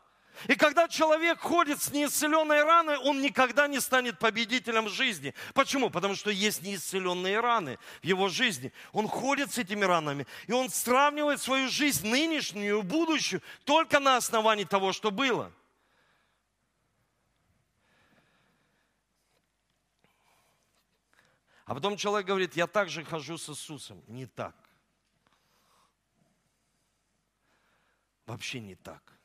И 0.47 0.55
когда 0.55 0.87
человек 0.87 1.39
ходит 1.39 1.81
с 1.81 1.91
неисцеленной 1.91 2.63
раной, 2.63 2.97
он 2.97 3.21
никогда 3.21 3.67
не 3.67 3.79
станет 3.79 4.19
победителем 4.19 4.87
жизни. 4.87 5.33
Почему? 5.53 5.89
Потому 5.89 6.15
что 6.15 6.29
есть 6.29 6.61
неисцеленные 6.61 7.39
раны 7.39 7.77
в 8.01 8.05
его 8.05 8.29
жизни. 8.29 8.71
Он 8.93 9.07
ходит 9.07 9.51
с 9.51 9.57
этими 9.57 9.83
ранами, 9.83 10.25
и 10.47 10.53
он 10.53 10.69
сравнивает 10.69 11.41
свою 11.41 11.67
жизнь 11.69 12.07
нынешнюю 12.07 12.83
будущую 12.83 13.41
только 13.65 13.99
на 13.99 14.15
основании 14.15 14.63
того, 14.63 14.93
что 14.93 15.11
было. 15.11 15.51
А 21.65 21.75
потом 21.75 21.97
человек 21.97 22.25
говорит, 22.25 22.55
я 22.55 22.65
также 22.65 23.03
хожу 23.03 23.37
с 23.37 23.49
Иисусом. 23.49 24.01
Не 24.07 24.25
так. 24.25 24.55
Вообще 28.25 28.59
не 28.59 28.75
так. 28.75 29.18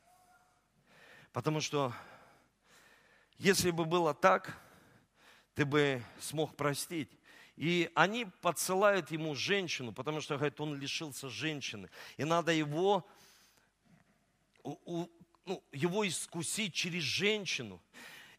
Потому 1.35 1.59
что 1.59 1.93
если 3.39 3.69
бы 3.69 3.83
было 3.83 4.13
так, 4.13 4.57
ты 5.53 5.65
бы 5.65 6.01
смог 6.21 6.55
простить. 6.55 7.09
И 7.57 7.91
они 7.93 8.23
подсылают 8.39 9.11
ему 9.11 9.35
женщину, 9.35 9.91
потому 9.91 10.21
что, 10.21 10.37
говорят, 10.37 10.61
он 10.61 10.79
лишился 10.79 11.27
женщины. 11.27 11.89
И 12.15 12.23
надо 12.23 12.53
его, 12.53 13.05
ну, 14.63 15.11
его 15.73 16.07
искусить 16.07 16.73
через 16.73 17.03
женщину. 17.03 17.81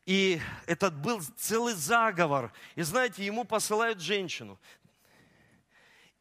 И 0.06 0.40
этот 0.64 0.96
был 0.96 1.20
целый 1.36 1.74
заговор. 1.74 2.50
И 2.76 2.82
знаете, 2.82 3.26
ему 3.26 3.44
посылают 3.44 4.00
женщину. 4.00 4.58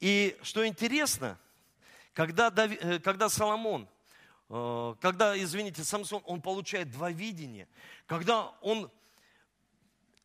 И 0.02 0.38
что 0.42 0.68
интересно, 0.68 1.40
когда, 2.12 2.50
Дави, 2.50 2.76
э, 2.82 3.00
когда 3.00 3.30
Соломон, 3.30 3.88
когда, 4.48 5.38
извините, 5.38 5.84
Самсон, 5.84 6.22
он 6.26 6.42
получает 6.42 6.92
два 6.92 7.12
видения, 7.12 7.68
когда 8.06 8.50
он 8.62 8.92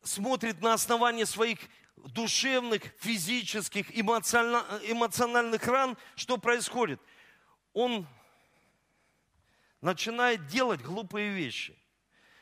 смотрит 0.03 0.61
на 0.61 0.73
основании 0.73 1.23
своих 1.23 1.59
душевных, 1.95 2.83
физических, 2.99 3.95
эмоциональных 3.97 5.67
ран, 5.67 5.97
что 6.15 6.37
происходит? 6.37 6.99
Он 7.73 8.07
начинает 9.81 10.47
делать 10.47 10.81
глупые 10.81 11.29
вещи. 11.29 11.77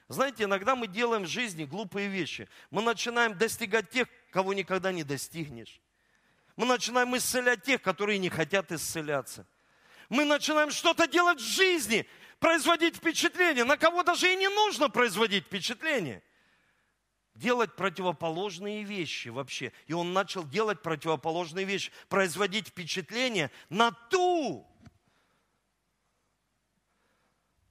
Знаете, 0.07 0.43
иногда 0.45 0.75
мы 0.75 0.87
делаем 0.87 1.23
в 1.23 1.27
жизни 1.27 1.65
глупые 1.65 2.07
вещи. 2.07 2.49
Мы 2.71 2.81
начинаем 2.81 3.37
достигать 3.37 3.89
тех, 3.89 4.07
кого 4.31 4.53
никогда 4.53 4.91
не 4.91 5.03
достигнешь. 5.03 5.79
Мы 6.55 6.65
начинаем 6.65 7.15
исцелять 7.15 7.63
тех, 7.63 7.81
которые 7.81 8.17
не 8.17 8.29
хотят 8.29 8.71
исцеляться. 8.71 9.45
Мы 10.09 10.25
начинаем 10.25 10.71
что-то 10.71 11.07
делать 11.07 11.39
в 11.39 11.45
жизни, 11.45 12.07
производить 12.39 12.97
впечатление, 12.97 13.63
на 13.63 13.77
кого 13.77 14.03
даже 14.03 14.31
и 14.31 14.35
не 14.35 14.49
нужно 14.49 14.89
производить 14.89 15.45
впечатление. 15.45 16.23
Делать 17.35 17.75
противоположные 17.75 18.83
вещи 18.83 19.29
вообще. 19.29 19.71
И 19.87 19.93
он 19.93 20.11
начал 20.11 20.43
делать 20.43 20.81
противоположные 20.81 21.65
вещи, 21.65 21.91
производить 22.09 22.67
впечатление 22.69 23.51
на 23.69 23.91
ту, 23.91 24.67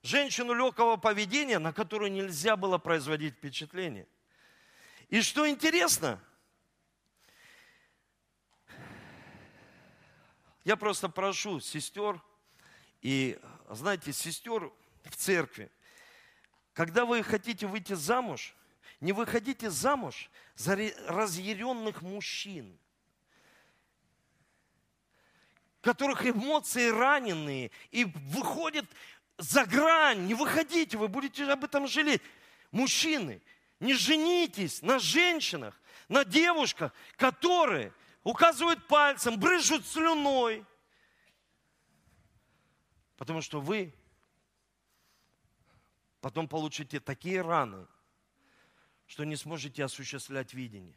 женщину 0.03 0.55
легкого 0.55 0.96
поведения, 0.96 1.59
на 1.59 1.72
которую 1.72 2.12
нельзя 2.12 2.57
было 2.57 2.79
производить 2.79 3.35
впечатление. 3.35 4.07
И 5.09 5.20
что 5.22 5.48
интересно, 5.48 6.20
я 10.64 10.77
просто 10.77 11.09
прошу 11.09 11.61
сестер, 11.61 12.22
и 13.02 13.38
знаете, 13.70 14.12
сестер 14.12 14.72
в 15.04 15.16
церкви, 15.16 15.70
когда 16.72 17.04
вы 17.04 17.22
хотите 17.22 17.66
выйти 17.66 17.94
замуж, 17.94 18.54
не 19.00 19.12
выходите 19.12 19.70
замуж 19.70 20.30
за 20.54 20.76
разъяренных 21.06 22.02
мужчин, 22.02 22.78
которых 25.80 26.26
эмоции 26.26 26.88
раненые, 26.88 27.70
и 27.90 28.04
выходят 28.04 28.87
за 29.38 29.64
грань, 29.64 30.26
не 30.26 30.34
выходите, 30.34 30.96
вы 30.96 31.08
будете 31.08 31.44
об 31.44 31.64
этом 31.64 31.87
жалеть. 31.87 32.22
Мужчины, 32.72 33.40
не 33.80 33.94
женитесь 33.94 34.82
на 34.82 34.98
женщинах, 34.98 35.80
на 36.08 36.24
девушках, 36.24 36.92
которые 37.16 37.92
указывают 38.24 38.87
пальцем, 38.88 39.38
брыжут 39.38 39.87
слюной. 39.87 40.64
Потому 43.18 43.42
что 43.42 43.61
вы 43.61 43.92
потом 46.20 46.48
получите 46.48 47.00
такие 47.00 47.42
раны, 47.42 47.87
что 49.07 49.24
не 49.24 49.35
сможете 49.35 49.85
осуществлять 49.85 50.54
видение. 50.54 50.96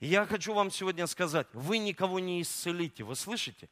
И 0.00 0.06
я 0.06 0.26
хочу 0.26 0.54
вам 0.54 0.70
сегодня 0.70 1.06
сказать, 1.06 1.46
вы 1.52 1.78
никого 1.78 2.18
не 2.20 2.40
исцелите, 2.40 3.04
вы 3.04 3.14
слышите? 3.14 3.68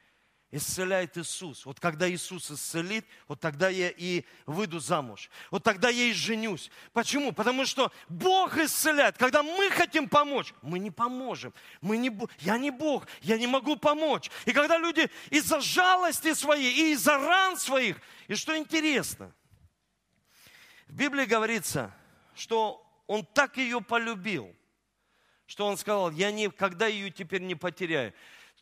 Исцеляет 0.54 1.18
Иисус. 1.18 1.66
Вот 1.66 1.80
когда 1.80 2.08
Иисус 2.08 2.48
исцелит, 2.48 3.04
вот 3.26 3.40
тогда 3.40 3.68
я 3.68 3.90
и 3.90 4.24
выйду 4.46 4.78
замуж. 4.78 5.28
Вот 5.50 5.64
тогда 5.64 5.88
я 5.88 6.04
и 6.04 6.12
женюсь. 6.12 6.70
Почему? 6.92 7.32
Потому 7.32 7.66
что 7.66 7.90
Бог 8.08 8.56
исцеляет. 8.56 9.18
Когда 9.18 9.42
мы 9.42 9.68
хотим 9.70 10.08
помочь, 10.08 10.54
мы 10.62 10.78
не 10.78 10.92
поможем. 10.92 11.52
Мы 11.80 11.96
не, 11.96 12.16
я 12.38 12.56
не 12.56 12.70
Бог, 12.70 13.08
я 13.22 13.36
не 13.36 13.48
могу 13.48 13.74
помочь. 13.74 14.30
И 14.44 14.52
когда 14.52 14.78
люди 14.78 15.10
из-за 15.30 15.60
жалости 15.60 16.32
своей 16.34 16.72
и 16.72 16.92
из-за 16.92 17.18
ран 17.18 17.56
своих, 17.56 18.00
и 18.28 18.36
что 18.36 18.56
интересно, 18.56 19.34
в 20.86 20.92
Библии 20.92 21.24
говорится, 21.24 21.92
что 22.36 22.80
он 23.08 23.24
так 23.24 23.56
ее 23.56 23.80
полюбил, 23.80 24.54
что 25.46 25.66
он 25.66 25.76
сказал, 25.76 26.12
я 26.12 26.30
никогда 26.30 26.86
ее 26.86 27.10
теперь 27.10 27.42
не 27.42 27.56
потеряю 27.56 28.14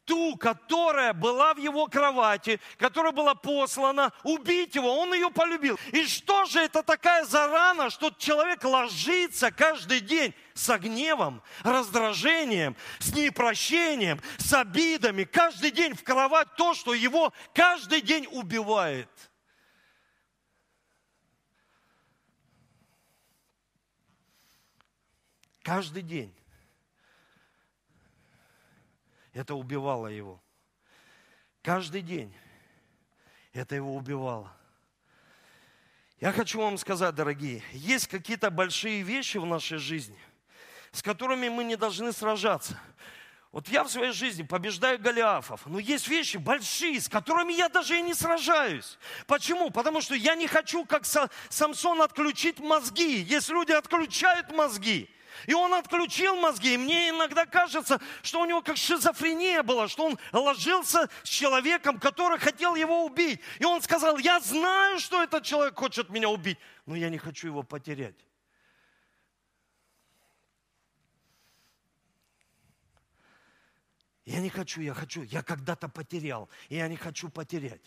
ту, 0.04 0.36
которая 0.36 1.12
была 1.12 1.54
в 1.54 1.58
его 1.58 1.86
кровати, 1.86 2.60
которая 2.78 3.12
была 3.12 3.34
послана 3.34 4.12
убить 4.24 4.74
его, 4.74 4.98
он 4.98 5.14
ее 5.14 5.30
полюбил. 5.30 5.78
И 5.92 6.06
что 6.06 6.44
же 6.44 6.60
это 6.60 6.82
такая 6.82 7.24
зарана, 7.24 7.90
что 7.90 8.10
человек 8.10 8.64
ложится 8.64 9.50
каждый 9.50 10.00
день 10.00 10.34
с 10.54 10.76
гневом, 10.78 11.42
раздражением, 11.62 12.76
с 12.98 13.14
непрощением, 13.14 14.20
с 14.38 14.52
обидами, 14.52 15.24
каждый 15.24 15.70
день 15.70 15.94
в 15.94 16.02
кровать 16.02 16.48
то, 16.56 16.74
что 16.74 16.94
его 16.94 17.32
каждый 17.54 18.00
день 18.00 18.26
убивает. 18.30 19.08
Каждый 25.62 26.02
день. 26.02 26.41
Это 29.32 29.54
убивало 29.54 30.08
его. 30.08 30.42
Каждый 31.62 32.02
день 32.02 32.34
это 33.52 33.74
его 33.74 33.94
убивало. 33.94 34.52
Я 36.20 36.32
хочу 36.32 36.60
вам 36.60 36.78
сказать, 36.78 37.14
дорогие, 37.14 37.62
есть 37.72 38.06
какие-то 38.06 38.50
большие 38.50 39.02
вещи 39.02 39.38
в 39.38 39.46
нашей 39.46 39.78
жизни, 39.78 40.18
с 40.92 41.02
которыми 41.02 41.48
мы 41.48 41.64
не 41.64 41.76
должны 41.76 42.12
сражаться. 42.12 42.78
Вот 43.50 43.68
я 43.68 43.84
в 43.84 43.90
своей 43.90 44.12
жизни 44.12 44.42
побеждаю 44.42 44.98
Голиафов, 44.98 45.66
но 45.66 45.78
есть 45.78 46.08
вещи 46.08 46.38
большие, 46.38 47.00
с 47.00 47.08
которыми 47.08 47.52
я 47.52 47.68
даже 47.68 47.98
и 47.98 48.02
не 48.02 48.14
сражаюсь. 48.14 48.98
Почему? 49.26 49.70
Потому 49.70 50.00
что 50.00 50.14
я 50.14 50.34
не 50.34 50.46
хочу, 50.46 50.86
как 50.86 51.04
Самсон, 51.04 52.00
отключить 52.00 52.60
мозги. 52.60 53.20
Есть 53.20 53.50
люди 53.50 53.72
отключают 53.72 54.50
мозги. 54.52 55.10
И 55.46 55.54
он 55.54 55.74
отключил 55.74 56.36
мозги. 56.36 56.74
И 56.74 56.78
мне 56.78 57.10
иногда 57.10 57.46
кажется, 57.46 58.00
что 58.22 58.40
у 58.40 58.44
него 58.44 58.62
как 58.62 58.76
шизофрения 58.76 59.62
была, 59.62 59.88
что 59.88 60.06
он 60.06 60.18
ложился 60.32 61.08
с 61.22 61.28
человеком, 61.28 61.98
который 61.98 62.38
хотел 62.38 62.74
его 62.74 63.04
убить. 63.04 63.40
И 63.58 63.64
он 63.64 63.82
сказал, 63.82 64.18
я 64.18 64.40
знаю, 64.40 64.98
что 64.98 65.22
этот 65.22 65.44
человек 65.44 65.78
хочет 65.78 66.10
меня 66.10 66.28
убить, 66.28 66.58
но 66.86 66.94
я 66.94 67.08
не 67.08 67.18
хочу 67.18 67.48
его 67.48 67.62
потерять. 67.62 68.16
Я 74.24 74.38
не 74.38 74.50
хочу, 74.50 74.80
я 74.80 74.94
хочу, 74.94 75.22
я 75.22 75.42
когда-то 75.42 75.88
потерял, 75.88 76.48
и 76.68 76.76
я 76.76 76.86
не 76.86 76.96
хочу 76.96 77.28
потерять. 77.28 77.82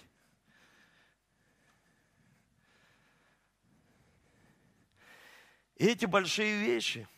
И 5.78 5.86
эти 5.86 6.06
большие 6.06 6.60
вещи– 6.60 7.08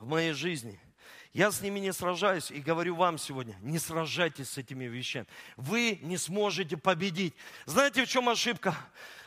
в 0.00 0.06
моей 0.06 0.32
жизни. 0.32 0.80
Я 1.32 1.50
с 1.50 1.60
ними 1.60 1.80
не 1.80 1.92
сражаюсь 1.92 2.50
и 2.50 2.60
говорю 2.60 2.96
вам 2.96 3.18
сегодня, 3.18 3.56
не 3.60 3.78
сражайтесь 3.78 4.50
с 4.50 4.58
этими 4.58 4.84
вещами. 4.84 5.26
Вы 5.56 5.98
не 6.02 6.16
сможете 6.16 6.76
победить. 6.76 7.34
Знаете, 7.66 8.04
в 8.04 8.08
чем 8.08 8.28
ошибка 8.28 8.74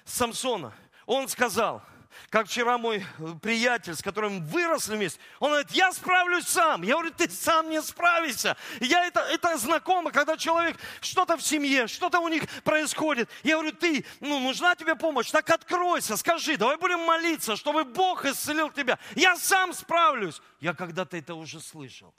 Самсона? 0.06 0.74
Он 1.06 1.28
сказал, 1.28 1.84
Как 2.30 2.48
вчера 2.48 2.78
мой 2.78 3.06
приятель, 3.41 3.95
с 3.95 4.02
которым 4.02 4.45
выросли 4.45 4.95
вместе, 4.95 5.19
он 5.39 5.50
говорит, 5.52 5.72
я 5.72 5.91
справлюсь 5.91 6.48
сам. 6.48 6.84
Я 6.84 6.93
говорю, 6.93 7.12
ты 7.12 7.30
сам 7.30 7.69
не 7.69 7.82
справишься. 7.82 8.56
Я 8.80 9.06
это, 9.06 9.22
это 9.22 9.58
знакомо, 9.58 10.12
когда 10.12 10.38
человек, 10.38 10.78
что-то 11.02 11.38
в 11.38 11.41
семье, 11.41 11.88
что-то 11.88 12.19
у 12.19 12.28
них 12.28 12.43
происходит. 12.63 13.30
Я 13.43 13.56
говорю, 13.56 13.74
ты, 13.74 14.06
ну, 14.19 14.39
нужна 14.39 14.76
тебе 14.76 14.95
помощь, 14.95 15.32
так 15.32 15.50
откройся, 15.50 16.17
скажи, 16.17 16.58
давай 16.58 16.78
будем 16.78 17.00
молиться, 17.00 17.56
чтобы 17.56 17.84
Бог 17.84 18.26
исцелил 18.26 18.69
тебя. 18.69 19.00
Я 19.15 19.36
сам 19.36 19.74
справлюсь. 19.74 20.41
Я 20.60 20.74
когда-то 20.74 21.17
это 21.17 21.36
уже 21.36 21.60
слышал. 21.60 22.13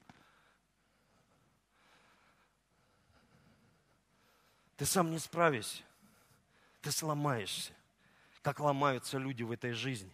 Ты 4.76 4.86
сам 4.86 5.10
не 5.10 5.18
справишься. 5.18 5.82
Ты 6.80 6.90
сломаешься, 6.90 7.74
как 8.42 8.60
ломаются 8.60 9.18
люди 9.18 9.42
в 9.42 9.52
этой 9.52 9.72
жизни. 9.72 10.12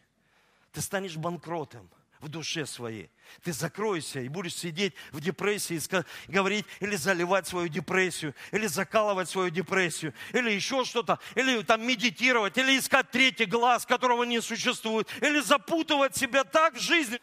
Ты 0.72 0.80
станешь 0.80 1.16
банкротом 1.16 1.88
в 2.20 2.28
душе 2.28 2.66
своей. 2.66 3.10
Ты 3.42 3.52
закроешься 3.52 4.20
и 4.20 4.28
будешь 4.28 4.54
сидеть 4.54 4.94
в 5.12 5.20
депрессии 5.20 5.76
и 5.76 6.32
говорить, 6.32 6.66
или 6.80 6.96
заливать 6.96 7.46
свою 7.46 7.68
депрессию, 7.68 8.34
или 8.52 8.66
закалывать 8.66 9.28
свою 9.28 9.50
депрессию, 9.50 10.14
или 10.32 10.50
еще 10.50 10.84
что-то, 10.84 11.18
или 11.34 11.62
там 11.62 11.86
медитировать, 11.86 12.56
или 12.58 12.78
искать 12.78 13.10
третий 13.10 13.46
глаз, 13.46 13.86
которого 13.86 14.24
не 14.24 14.40
существует, 14.40 15.08
или 15.20 15.40
запутывать 15.40 16.16
себя 16.16 16.44
так 16.44 16.74
в 16.74 16.80
жизни. 16.80 17.20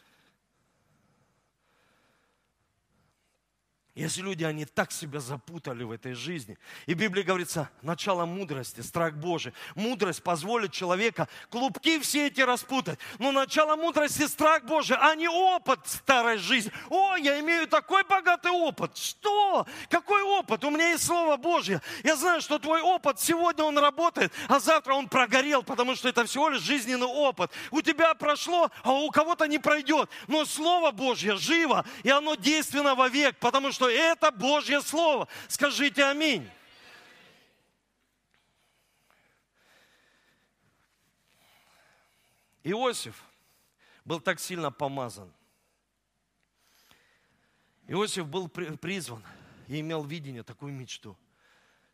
Если 3.95 4.21
люди, 4.21 4.43
они 4.43 4.65
так 4.65 4.91
себя 4.91 5.19
запутали 5.19 5.84
в 5.84 5.91
этой 5.91 6.13
жизни. 6.13 6.58
И 6.88 6.95
в 6.95 6.97
Библии 6.97 7.21
говорится, 7.21 7.69
начало 7.84 8.25
мудрости, 8.25 8.82
страх 8.82 9.13
Божий. 9.13 9.53
Мудрость 9.75 10.23
позволит 10.23 10.71
человека 10.71 11.27
клубки 11.51 11.99
все 11.99 12.25
эти 12.25 12.41
распутать. 12.41 12.97
Но 13.19 13.32
начало 13.32 13.75
мудрости, 13.75 14.25
страх 14.25 14.63
Божий, 14.63 14.97
а 14.99 15.13
не 15.13 15.27
опыт 15.27 15.79
старой 15.86 16.39
жизни. 16.39 16.71
О, 16.89 17.15
я 17.17 17.39
имею 17.39 17.67
такой 17.67 18.03
богатый 18.03 18.51
опыт. 18.51 18.97
Что? 18.97 19.67
Какой 19.89 20.23
опыт? 20.23 20.63
У 20.63 20.71
меня 20.71 20.89
есть 20.89 21.06
Слово 21.06 21.38
Божье. 21.38 21.79
Я 22.03 22.15
знаю, 22.15 22.41
что 22.41 22.58
твой 22.58 22.82
опыт 22.82 23.19
сегодня 23.19 23.63
он 23.63 23.77
работает, 23.77 24.34
а 24.47 24.60
завтра 24.60 24.95
он 24.95 25.08
прогорел, 25.08 25.62
потому 25.62 25.95
что 25.95 26.10
это 26.10 26.25
всего 26.25 26.49
лишь 26.49 26.62
жизненный 26.62 27.06
опыт. 27.06 27.51
У 27.69 27.79
тебя 27.82 28.15
прошло, 28.15 28.71
а 28.82 28.91
у 28.91 29.12
кого-то 29.12 29.45
не 29.45 29.60
пройдет. 29.60 30.10
Но 30.27 30.45
Слово 30.45 30.89
Божье 30.89 31.36
живо, 31.36 31.86
и 32.01 32.10
оно 32.10 32.34
действенно 32.34 32.95
вовек, 32.95 33.38
потому 33.38 33.71
что 33.71 33.82
что 33.83 33.89
это 33.89 34.31
Божье 34.31 34.81
Слово. 34.81 35.27
Скажите 35.49 36.05
аминь. 36.05 36.49
Иосиф 42.63 43.21
был 44.05 44.21
так 44.21 44.39
сильно 44.39 44.71
помазан. 44.71 45.33
Иосиф 47.87 48.25
был 48.25 48.47
призван 48.47 49.21
и 49.67 49.81
имел 49.81 50.05
видение, 50.05 50.43
такую 50.43 50.71
мечту. 50.71 51.17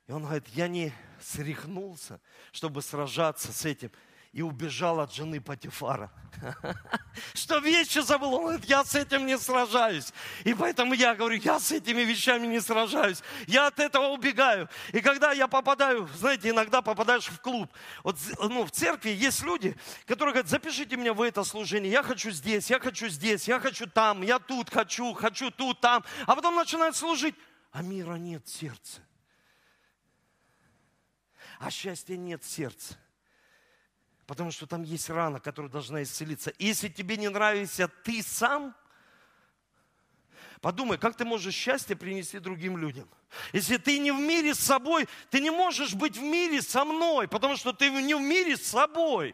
И 0.06 0.12
он 0.12 0.22
говорит, 0.22 0.48
я 0.50 0.68
не 0.68 0.94
срехнулся, 1.20 2.22
чтобы 2.52 2.84
сражаться 2.84 3.52
с 3.52 3.66
этим– 3.66 3.92
и 4.32 4.44
убежал 4.44 5.00
от 5.00 5.12
жены 5.12 5.42
Патифара. 5.42 6.12
Что 7.34 7.58
вещи 7.58 8.00
забыл? 8.00 8.36
Он 8.36 8.44
говорит, 8.44 8.66
я 8.66 8.86
с 8.86 8.94
этим 8.94 9.26
не 9.26 9.38
сражаюсь. 9.40 10.14
И 10.44 10.54
поэтому 10.54 10.94
я 10.94 11.16
говорю, 11.16 11.36
я 11.38 11.60
с 11.60 11.72
этими 11.72 12.02
вещами 12.02 12.46
не 12.46 12.60
сражаюсь. 12.60 13.24
Я 13.48 13.68
от 13.68 13.80
этого 13.80 14.10
убегаю. 14.10 14.70
И 14.94 15.02
когда 15.02 15.32
я 15.32 15.48
попадаю, 15.48 16.08
знаете, 16.16 16.50
иногда 16.50 16.84
попадаешь 16.84 17.28
в 17.28 17.42
клуб. 17.42 17.72
Вот 18.04 18.18
ну, 18.40 18.66
в 18.66 18.72
церкви 18.72 19.10
есть 19.10 19.42
люди, 19.42 19.76
которые 20.06 20.34
говорят, 20.34 20.50
запишите 20.50 20.96
меня 20.96 21.14
в 21.14 21.22
это 21.24 21.44
служение. 21.44 21.92
Я 21.92 22.04
хочу 22.04 22.30
здесь, 22.30 22.70
я 22.70 22.80
хочу 22.80 23.08
здесь, 23.10 23.48
я 23.48 23.60
хочу 23.60 23.88
там, 23.88 24.22
я 24.22 24.38
тут 24.38 24.70
хочу, 24.70 25.14
хочу 25.14 25.50
тут, 25.50 25.82
там. 25.82 26.04
А 26.28 26.36
потом 26.36 26.56
начинают 26.56 26.96
служить, 26.96 27.36
а 27.72 27.82
мира 27.82 28.16
нет 28.16 28.46
в 28.46 28.50
сердце. 28.50 29.02
А 31.60 31.72
счастья 31.72 32.16
нет 32.16 32.44
в 32.44 32.50
сердце. 32.50 32.96
Потому 34.30 34.52
что 34.52 34.68
там 34.68 34.84
есть 34.84 35.10
рана, 35.10 35.40
которая 35.40 35.72
должна 35.72 36.04
исцелиться. 36.04 36.52
И 36.52 36.68
если 36.68 36.88
тебе 36.88 37.18
не 37.18 37.30
нравится 37.30 37.88
ты 37.88 38.22
сам, 38.22 38.76
подумай, 40.62 41.00
как 41.00 41.18
ты 41.18 41.26
можешь 41.26 41.56
счастье 41.56 41.96
принести 41.96 42.38
другим 42.38 42.78
людям. 42.78 43.10
Если 43.54 43.78
ты 43.78 43.98
не 43.98 44.12
в 44.12 44.20
мире 44.20 44.54
с 44.54 44.60
собой, 44.60 45.10
ты 45.32 45.40
не 45.40 45.50
можешь 45.50 45.96
быть 45.96 46.16
в 46.16 46.22
мире 46.22 46.62
со 46.62 46.86
мной, 46.86 47.28
потому 47.28 47.58
что 47.58 47.74
ты 47.74 47.90
не 47.90 48.14
в 48.14 48.22
мире 48.22 48.56
с 48.56 48.68
собой. 48.68 49.34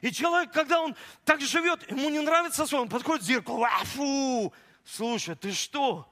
И 0.00 0.10
человек, 0.10 0.50
когда 0.50 0.80
он 0.80 0.96
так 1.24 1.40
живет, 1.40 1.88
ему 1.92 2.08
не 2.10 2.18
нравится 2.18 2.66
свой, 2.66 2.80
он 2.80 2.88
подходит 2.88 3.22
к 3.22 3.26
зеркалу, 3.26 3.62
а 3.62 3.84
фу, 3.84 4.52
слушай, 4.84 5.36
ты 5.36 5.52
что? 5.52 6.10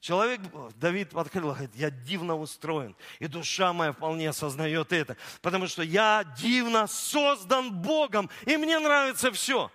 Человек, 0.00 0.40
Давид 0.76 1.14
открыл, 1.14 1.50
говорит, 1.50 1.74
я 1.74 1.90
дивно 1.90 2.36
устроен, 2.36 2.94
и 3.18 3.26
душа 3.26 3.72
моя 3.72 3.92
вполне 3.92 4.28
осознает 4.28 4.92
это, 4.92 5.16
потому 5.42 5.66
что 5.66 5.82
я 5.82 6.24
дивно 6.38 6.86
создан 6.86 7.72
Богом, 7.72 8.30
и 8.44 8.56
мне 8.56 8.78
нравится 8.78 9.32
все. 9.32 9.70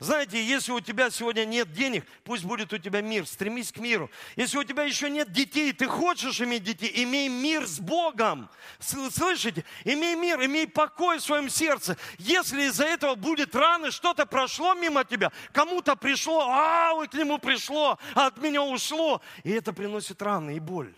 Знаете, 0.00 0.40
если 0.40 0.70
у 0.70 0.78
тебя 0.78 1.10
сегодня 1.10 1.44
нет 1.44 1.72
денег, 1.72 2.06
пусть 2.22 2.44
будет 2.44 2.72
у 2.72 2.78
тебя 2.78 3.00
мир, 3.00 3.26
стремись 3.26 3.72
к 3.72 3.78
миру. 3.78 4.08
Если 4.36 4.56
у 4.56 4.62
тебя 4.62 4.84
еще 4.84 5.10
нет 5.10 5.32
детей, 5.32 5.72
ты 5.72 5.88
хочешь 5.88 6.40
иметь 6.40 6.62
детей, 6.62 7.02
имей 7.02 7.28
мир 7.28 7.66
с 7.66 7.80
Богом. 7.80 8.48
Слышите? 8.78 9.64
Имей 9.84 10.14
мир, 10.14 10.40
имей 10.44 10.68
покой 10.68 11.18
в 11.18 11.22
своем 11.22 11.50
сердце. 11.50 11.96
Если 12.18 12.62
из-за 12.68 12.84
этого 12.84 13.16
будет 13.16 13.56
раны, 13.56 13.90
что-то 13.90 14.24
прошло 14.24 14.74
мимо 14.74 15.04
тебя, 15.04 15.32
кому-то 15.50 15.96
пришло, 15.96 16.46
а, 16.48 16.92
ой, 16.94 17.08
к 17.08 17.14
нему 17.14 17.38
пришло, 17.38 17.98
а 18.14 18.28
от 18.28 18.38
меня 18.38 18.62
ушло, 18.62 19.20
и 19.42 19.50
это 19.50 19.72
приносит 19.72 20.22
раны 20.22 20.54
и 20.54 20.60
боль. 20.60 20.94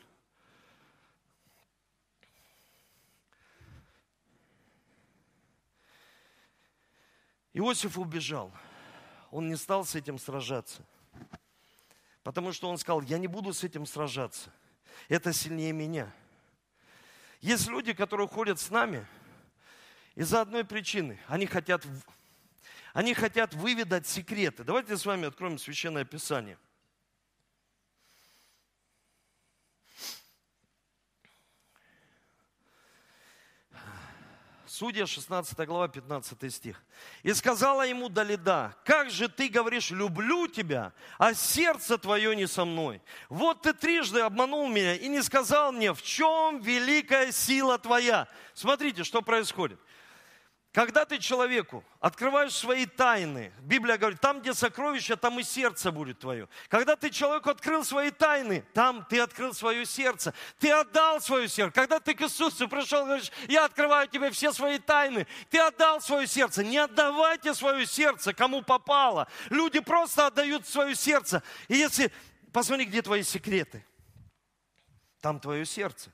Иосиф 7.54 7.96
убежал 7.96 8.52
он 9.30 9.48
не 9.48 9.56
стал 9.56 9.84
с 9.84 9.94
этим 9.94 10.18
сражаться. 10.18 10.82
Потому 12.22 12.52
что 12.52 12.68
он 12.68 12.78
сказал, 12.78 13.00
я 13.02 13.18
не 13.18 13.26
буду 13.26 13.52
с 13.52 13.64
этим 13.64 13.86
сражаться. 13.86 14.52
Это 15.08 15.32
сильнее 15.32 15.72
меня. 15.72 16.12
Есть 17.40 17.68
люди, 17.68 17.92
которые 17.92 18.28
ходят 18.28 18.60
с 18.60 18.70
нами 18.70 19.06
из-за 20.14 20.42
одной 20.42 20.64
причины. 20.64 21.18
Они 21.26 21.46
хотят, 21.46 21.86
они 22.92 23.14
хотят 23.14 23.54
выведать 23.54 24.06
секреты. 24.06 24.64
Давайте 24.64 24.96
с 24.96 25.06
вами 25.06 25.28
откроем 25.28 25.58
Священное 25.58 26.04
Писание– 26.04 26.58
Судья, 34.80 35.06
16 35.06 35.58
глава, 35.66 35.88
15 35.88 36.50
стих. 36.50 36.82
«И 37.22 37.34
сказала 37.34 37.86
ему 37.86 38.08
Далида, 38.08 38.74
как 38.82 39.10
же 39.10 39.28
ты 39.28 39.50
говоришь, 39.50 39.90
люблю 39.90 40.46
тебя, 40.46 40.94
а 41.18 41.34
сердце 41.34 41.98
твое 41.98 42.34
не 42.34 42.46
со 42.46 42.64
мной. 42.64 43.02
Вот 43.28 43.60
ты 43.60 43.74
трижды 43.74 44.20
обманул 44.20 44.66
меня 44.70 44.94
и 44.94 45.08
не 45.08 45.20
сказал 45.20 45.72
мне, 45.72 45.92
в 45.92 46.00
чем 46.00 46.62
великая 46.62 47.30
сила 47.30 47.76
твоя». 47.76 48.26
Смотрите, 48.54 49.04
что 49.04 49.20
происходит. 49.20 49.78
Когда 50.72 51.04
ты 51.04 51.18
человеку 51.18 51.84
открываешь 51.98 52.54
свои 52.54 52.86
тайны, 52.86 53.52
Библия 53.62 53.98
говорит, 53.98 54.20
там, 54.20 54.40
где 54.40 54.54
сокровище, 54.54 55.16
там 55.16 55.40
и 55.40 55.42
сердце 55.42 55.90
будет 55.90 56.20
твое. 56.20 56.48
Когда 56.68 56.94
ты 56.94 57.10
человеку 57.10 57.50
открыл 57.50 57.84
свои 57.84 58.12
тайны, 58.12 58.64
там 58.72 59.04
ты 59.10 59.18
открыл 59.18 59.52
свое 59.52 59.84
сердце. 59.84 60.32
Ты 60.60 60.70
отдал 60.70 61.20
свое 61.20 61.48
сердце. 61.48 61.74
Когда 61.74 61.98
ты 61.98 62.14
к 62.14 62.22
Иисусу 62.22 62.68
пришел, 62.68 63.04
говоришь, 63.04 63.32
я 63.48 63.64
открываю 63.64 64.06
тебе 64.06 64.30
все 64.30 64.52
свои 64.52 64.78
тайны. 64.78 65.26
Ты 65.48 65.58
отдал 65.58 66.00
свое 66.00 66.28
сердце. 66.28 66.62
Не 66.62 66.78
отдавайте 66.78 67.52
свое 67.52 67.84
сердце, 67.84 68.32
кому 68.32 68.62
попало. 68.62 69.26
Люди 69.48 69.80
просто 69.80 70.28
отдают 70.28 70.68
свое 70.68 70.94
сердце. 70.94 71.42
И 71.66 71.74
если, 71.74 72.12
посмотри, 72.52 72.84
где 72.84 73.02
твои 73.02 73.24
секреты. 73.24 73.84
Там 75.20 75.40
твое 75.40 75.66
сердце. 75.66 76.12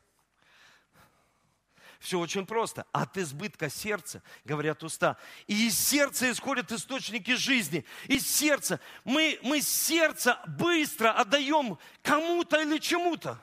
Все 2.07 2.21
очень 2.21 2.47
просто. 2.47 2.87
От 2.93 3.19
избытка 3.19 3.69
сердца, 3.69 4.23
говорят 4.45 4.85
уста. 4.85 5.19
И 5.49 5.67
из 5.67 5.77
сердца 5.77 6.31
исходят 6.31 6.71
источники 6.71 7.35
жизни. 7.35 7.85
Из 8.07 8.25
сердца. 8.25 8.79
Мы, 9.03 9.41
мы 9.43 9.61
сердце 9.61 10.41
быстро 10.47 11.11
отдаем 11.11 11.77
кому-то 12.03 12.63
или 12.63 12.79
чему-то. 12.79 13.43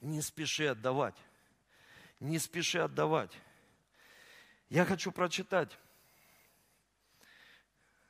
Не 0.00 0.20
спеши 0.22 0.66
отдавать. 0.66 1.16
Не 2.18 2.40
спеши 2.40 2.80
отдавать. 2.80 3.30
Я 4.70 4.84
хочу 4.86 5.12
прочитать 5.12 5.70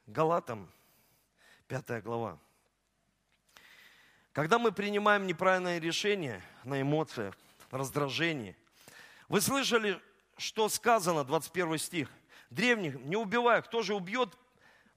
Галатам, 0.07 0.73
пятая 1.69 2.01
глава. 2.01 2.39
Когда 4.33 4.61
мы 4.61 4.71
принимаем 4.71 5.27
неправильное 5.27 5.81
решение, 5.81 6.41
на 6.65 6.81
эмоциях, 6.81 7.37
раздражении. 7.71 8.57
Вы 9.29 9.41
слышали, 9.41 10.01
что 10.37 10.69
сказано, 10.69 11.25
21 11.25 11.79
стих? 11.79 12.09
Древних, 12.51 13.01
не 13.01 13.17
убивай, 13.17 13.63
кто 13.63 13.83
же 13.83 13.95
убьет, 13.95 14.37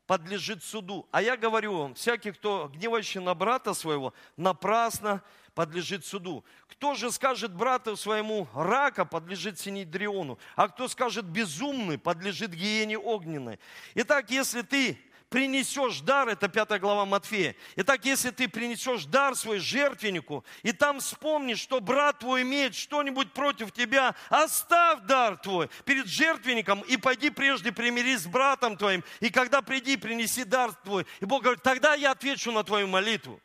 подлежит 0.06 0.64
суду. 0.64 1.08
А 1.12 1.22
я 1.22 1.38
говорю 1.38 1.78
вам, 1.78 1.94
всякий, 1.96 2.32
кто 2.32 2.70
гневающий 2.74 3.22
на 3.22 3.34
брата 3.34 3.74
своего, 3.74 4.14
напрасно 4.38 5.24
подлежит 5.56 6.06
суду. 6.06 6.44
Кто 6.68 6.94
же 6.96 7.12
скажет 7.12 7.54
брату 7.54 7.96
своему 7.96 8.48
рака, 8.54 9.06
подлежит 9.06 9.60
синедриону, 9.60 10.38
а 10.56 10.68
кто 10.68 10.88
скажет 10.88 11.26
безумный, 11.26 11.98
подлежит 11.98 12.52
гиене 12.52 12.98
огненной. 12.98 13.60
Итак, 13.96 14.30
если 14.30 14.62
ты 14.62 14.98
принесешь 15.34 16.02
дар, 16.02 16.30
это 16.30 16.48
5 16.48 16.80
глава 16.80 17.06
Матфея. 17.06 17.56
Итак, 17.76 18.06
если 18.06 18.30
ты 18.30 18.48
принесешь 18.48 19.06
дар 19.06 19.36
свой 19.36 19.58
жертвеннику, 19.58 20.46
и 20.62 20.72
там 20.72 21.00
вспомнишь, 21.00 21.58
что 21.58 21.80
брат 21.80 22.20
твой 22.20 22.44
имеет 22.44 22.76
что-нибудь 22.76 23.34
против 23.34 23.72
тебя, 23.72 24.14
оставь 24.30 25.00
дар 25.08 25.38
твой 25.38 25.70
перед 25.86 26.06
жертвенником 26.06 26.82
и 26.82 26.98
пойди 26.98 27.32
прежде 27.32 27.72
примирись 27.72 28.20
с 28.20 28.28
братом 28.28 28.78
твоим, 28.78 29.04
и 29.22 29.32
когда 29.32 29.64
приди, 29.64 29.98
принеси 29.98 30.44
дар 30.44 30.72
твой. 30.72 31.08
И 31.20 31.26
Бог 31.26 31.42
говорит, 31.42 31.64
тогда 31.64 31.96
я 31.96 32.12
отвечу 32.12 32.52
на 32.52 32.64
твою 32.64 32.86
молитву. 32.86 33.42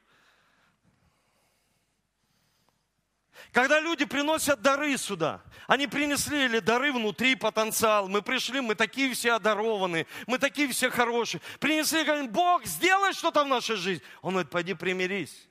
Когда 3.53 3.81
люди 3.81 4.05
приносят 4.05 4.61
дары 4.61 4.97
сюда, 4.99 5.43
они 5.67 5.87
принесли 5.87 6.45
или 6.45 6.59
дары 6.59 6.93
внутри, 6.93 7.35
потенциал. 7.35 8.09
Мы 8.09 8.23
пришли, 8.23 8.61
мы 8.61 8.75
такие 8.75 9.13
все 9.15 9.33
одарованные, 9.33 10.07
мы 10.27 10.39
такие 10.39 10.69
все 10.69 10.91
хорошие. 10.91 11.41
Принесли, 11.59 12.05
говорим, 12.05 12.29
Бог, 12.29 12.65
сделай 12.67 13.13
что-то 13.13 13.45
в 13.45 13.49
нашей 13.49 13.77
жизни. 13.77 14.05
Он 14.23 14.33
говорит, 14.33 14.51
пойди 14.51 14.75
примирись. 14.75 15.49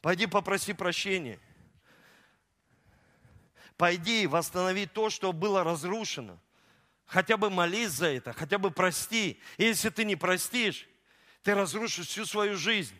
Пойди 0.00 0.26
попроси 0.26 0.72
прощения. 0.72 1.38
Пойди 3.76 4.26
восстанови 4.26 4.86
то, 4.86 5.10
что 5.10 5.32
было 5.32 5.62
разрушено. 5.62 6.38
Хотя 7.04 7.36
бы 7.36 7.50
молись 7.50 7.90
за 7.90 8.06
это, 8.06 8.32
хотя 8.32 8.56
бы 8.56 8.70
прости. 8.70 9.40
И 9.58 9.64
если 9.64 9.90
ты 9.90 10.04
не 10.04 10.16
простишь, 10.16 10.88
ты 11.42 11.54
разрушишь 11.54 12.06
всю 12.06 12.24
свою 12.24 12.56
жизнь. 12.56 12.94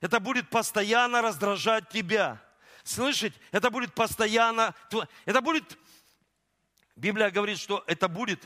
Это 0.00 0.20
будет 0.20 0.50
постоянно 0.50 1.22
раздражать 1.22 1.88
тебя. 1.88 2.42
Слышать? 2.84 3.34
Это 3.50 3.70
будет 3.70 3.94
постоянно... 3.94 4.74
Это 5.24 5.40
будет... 5.40 5.78
Библия 6.94 7.30
говорит, 7.30 7.58
что 7.58 7.84
это 7.86 8.08
будет 8.08 8.42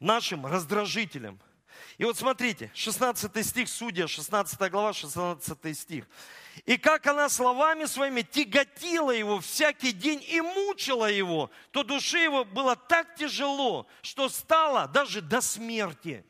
нашим 0.00 0.46
раздражителем. 0.46 1.40
И 1.98 2.04
вот 2.04 2.16
смотрите, 2.16 2.70
16 2.74 3.46
стих, 3.46 3.68
Судья, 3.68 4.08
16 4.08 4.70
глава, 4.70 4.92
16 4.92 5.78
стих. 5.78 6.06
«И 6.64 6.76
как 6.76 7.06
она 7.06 7.28
словами 7.28 7.84
своими 7.84 8.22
тяготила 8.22 9.10
его 9.10 9.40
всякий 9.40 9.92
день 9.92 10.24
и 10.26 10.40
мучила 10.40 11.10
его, 11.10 11.50
то 11.70 11.82
душе 11.82 12.24
его 12.24 12.44
было 12.44 12.74
так 12.76 13.14
тяжело, 13.16 13.86
что 14.02 14.28
стало 14.28 14.88
даже 14.88 15.20
до 15.20 15.40
смерти». 15.40 16.24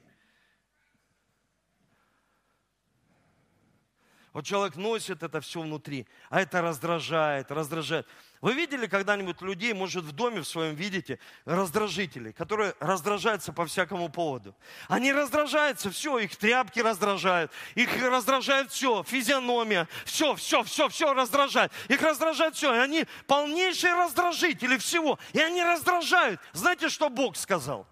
Вот 4.33 4.45
человек 4.45 4.77
носит 4.77 5.25
это 5.25 5.41
все 5.41 5.61
внутри, 5.61 6.07
а 6.29 6.41
это 6.41 6.63
раздражает, 6.63 7.51
раздражает. 7.51 8.07
Вы 8.41 8.55
видели 8.55 8.87
когда-нибудь 8.87 9.43
людей, 9.43 9.73
может, 9.73 10.05
в 10.05 10.13
доме 10.13 10.41
в 10.41 10.47
своем 10.47 10.77
видите, 10.77 11.19
раздражителей, 11.45 12.33
которые 12.33 12.75
раздражаются 12.79 13.53
по 13.53 13.67
всякому 13.67 14.09
поводу? 14.09 14.55
Они 14.89 15.13
раздражаются, 15.13 15.91
все, 15.91 16.19
их 16.19 16.37
тряпки 16.37 16.79
раздражают, 16.79 17.51
их 17.75 17.91
раздражает 18.01 18.71
все, 18.71 19.03
физиономия, 19.03 19.89
все, 20.05 20.37
все, 20.37 20.63
все, 20.63 20.89
все 20.89 21.13
раздражает. 21.13 21.73
Их 21.89 22.01
раздражает 22.01 22.55
все, 22.55 22.73
и 22.73 22.79
они 22.79 23.07
полнейшие 23.27 23.95
раздражители 23.95 24.79
всего, 24.79 25.19
и 25.33 25.41
они 25.41 25.65
раздражают. 25.65 26.41
Знаете, 26.53 26.89
что 26.89 27.11
Бог 27.11 27.37
сказал? 27.37 27.85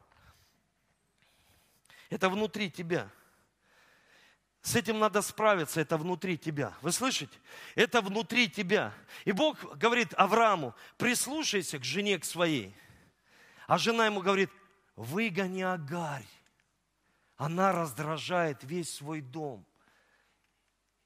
Это 2.10 2.28
внутри 2.28 2.70
тебя– 2.70 3.10
с 4.68 4.76
этим 4.76 4.98
надо 4.98 5.22
справиться, 5.22 5.80
это 5.80 5.96
внутри 5.96 6.36
тебя. 6.36 6.74
Вы 6.82 6.92
слышите? 6.92 7.34
Это 7.74 8.02
внутри 8.02 8.50
тебя. 8.50 8.92
И 9.24 9.32
Бог 9.32 9.78
говорит 9.78 10.12
Аврааму, 10.12 10.74
прислушайся 10.98 11.78
к 11.78 11.84
жене 11.84 12.18
к 12.18 12.24
своей. 12.26 12.76
А 13.66 13.78
жена 13.78 14.04
ему 14.04 14.20
говорит, 14.20 14.50
выгони 14.94 15.62
Агарь. 15.62 16.26
Она 17.38 17.72
раздражает 17.72 18.62
весь 18.62 18.94
свой 18.94 19.22
дом. 19.22 19.64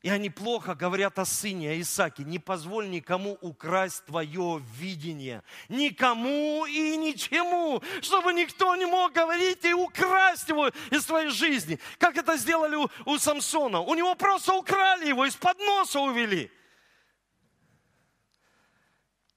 И 0.02 0.08
они 0.08 0.30
плохо 0.30 0.74
говорят 0.74 1.20
о 1.20 1.24
сыне, 1.24 1.70
о 1.70 1.80
Исаке. 1.80 2.24
Не 2.24 2.40
позволь 2.40 2.90
никому 2.90 3.38
украсть 3.40 4.04
твое 4.04 4.60
видение. 4.76 5.44
Никому 5.68 6.66
и 6.66 6.96
ничему. 6.96 7.80
Чтобы 8.00 8.32
никто 8.32 8.74
не 8.74 8.84
мог 8.84 9.12
говорить 9.12 9.64
и 9.64 9.72
украсть 9.72 10.48
его 10.48 10.70
из 10.90 11.04
твоей 11.04 11.30
жизни. 11.30 11.78
Как 11.98 12.16
это 12.16 12.36
сделали 12.36 12.74
у, 12.74 12.90
у 13.06 13.16
Самсона. 13.16 13.78
У 13.78 13.94
него 13.94 14.16
просто 14.16 14.54
украли 14.54 15.06
его, 15.06 15.24
из-под 15.24 15.58
носа 15.60 16.00
увели. 16.00 16.50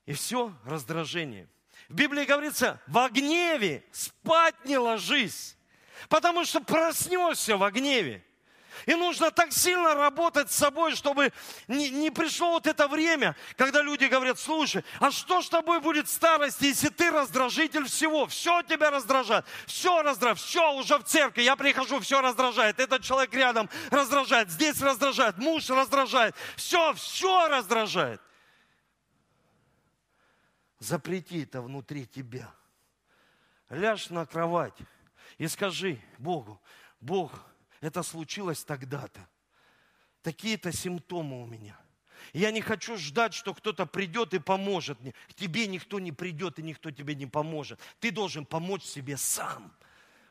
И 0.08 0.14
все, 0.14 0.52
раздражение. 0.66 1.48
В 1.90 1.94
Библии 1.94 2.26
говорится, 2.26 2.82
в 2.88 3.08
гневе 3.10 3.86
спать 3.92 4.66
не 4.66 4.80
ложись. 4.80 5.58
Потому 6.10 6.44
что 6.44 6.60
проснешься 6.60 7.56
в 7.56 7.70
гневе. 7.70 8.25
И 8.86 8.96
нужно 8.96 9.32
так 9.32 9.52
сильно 9.52 9.96
работать 9.96 10.52
с 10.52 10.56
собой, 10.56 10.96
чтобы 10.96 11.32
не, 11.68 11.90
не 11.90 12.12
пришло 12.12 12.52
вот 12.52 12.68
это 12.68 12.88
время, 12.88 13.36
когда 13.58 13.82
люди 13.82 14.06
говорят, 14.06 14.40
слушай, 14.40 14.84
а 15.00 15.12
что 15.12 15.42
с 15.42 15.50
тобой 15.50 15.80
будет 15.80 16.08
в 16.08 16.12
старости, 16.12 16.66
если 16.66 16.90
ты 16.90 17.12
раздражитель 17.12 17.86
всего? 17.86 18.28
Все 18.28 18.62
тебя 18.64 18.92
раздражает, 18.92 19.46
все 19.66 20.02
раздражает, 20.02 20.40
все 20.40 20.74
уже 20.74 20.98
в 20.98 21.04
церкви, 21.04 21.44
я 21.44 21.56
прихожу, 21.56 22.00
все 22.00 22.22
раздражает, 22.22 22.80
этот 22.80 23.02
человек 23.04 23.34
рядом 23.34 23.70
раздражает, 23.92 24.50
здесь 24.50 24.82
раздражает, 24.82 25.38
муж 25.38 25.70
раздражает, 25.70 26.36
все, 26.56 26.94
все 26.94 27.48
раздражает. 27.48 28.22
Запрети 30.80 31.44
это 31.44 31.62
внутри 31.62 32.06
тебя. 32.06 32.54
Ляжь 33.70 34.10
на 34.10 34.26
кровать 34.26 34.78
и 35.38 35.48
скажи 35.48 36.00
Богу, 36.18 36.62
Бог, 37.02 37.32
это 37.86 38.04
случилось 38.04 38.64
тогда-то. 38.64 39.28
Такие-то 40.22 40.72
симптомы 40.72 41.42
у 41.42 41.46
меня. 41.46 41.80
Я 42.34 42.52
не 42.52 42.62
хочу 42.62 42.98
ждать, 42.98 43.34
что 43.34 43.54
кто-то 43.54 43.86
придет 43.86 44.34
и 44.34 44.40
поможет 44.40 45.00
мне. 45.02 45.14
К 45.30 45.34
тебе 45.34 45.68
никто 45.68 46.00
не 46.00 46.12
придет 46.12 46.58
и 46.60 46.64
никто 46.64 46.90
тебе 46.90 47.14
не 47.16 47.28
поможет. 47.28 47.80
Ты 48.00 48.12
должен 48.12 48.46
помочь 48.46 48.84
себе 48.84 49.18
сам. 49.18 49.72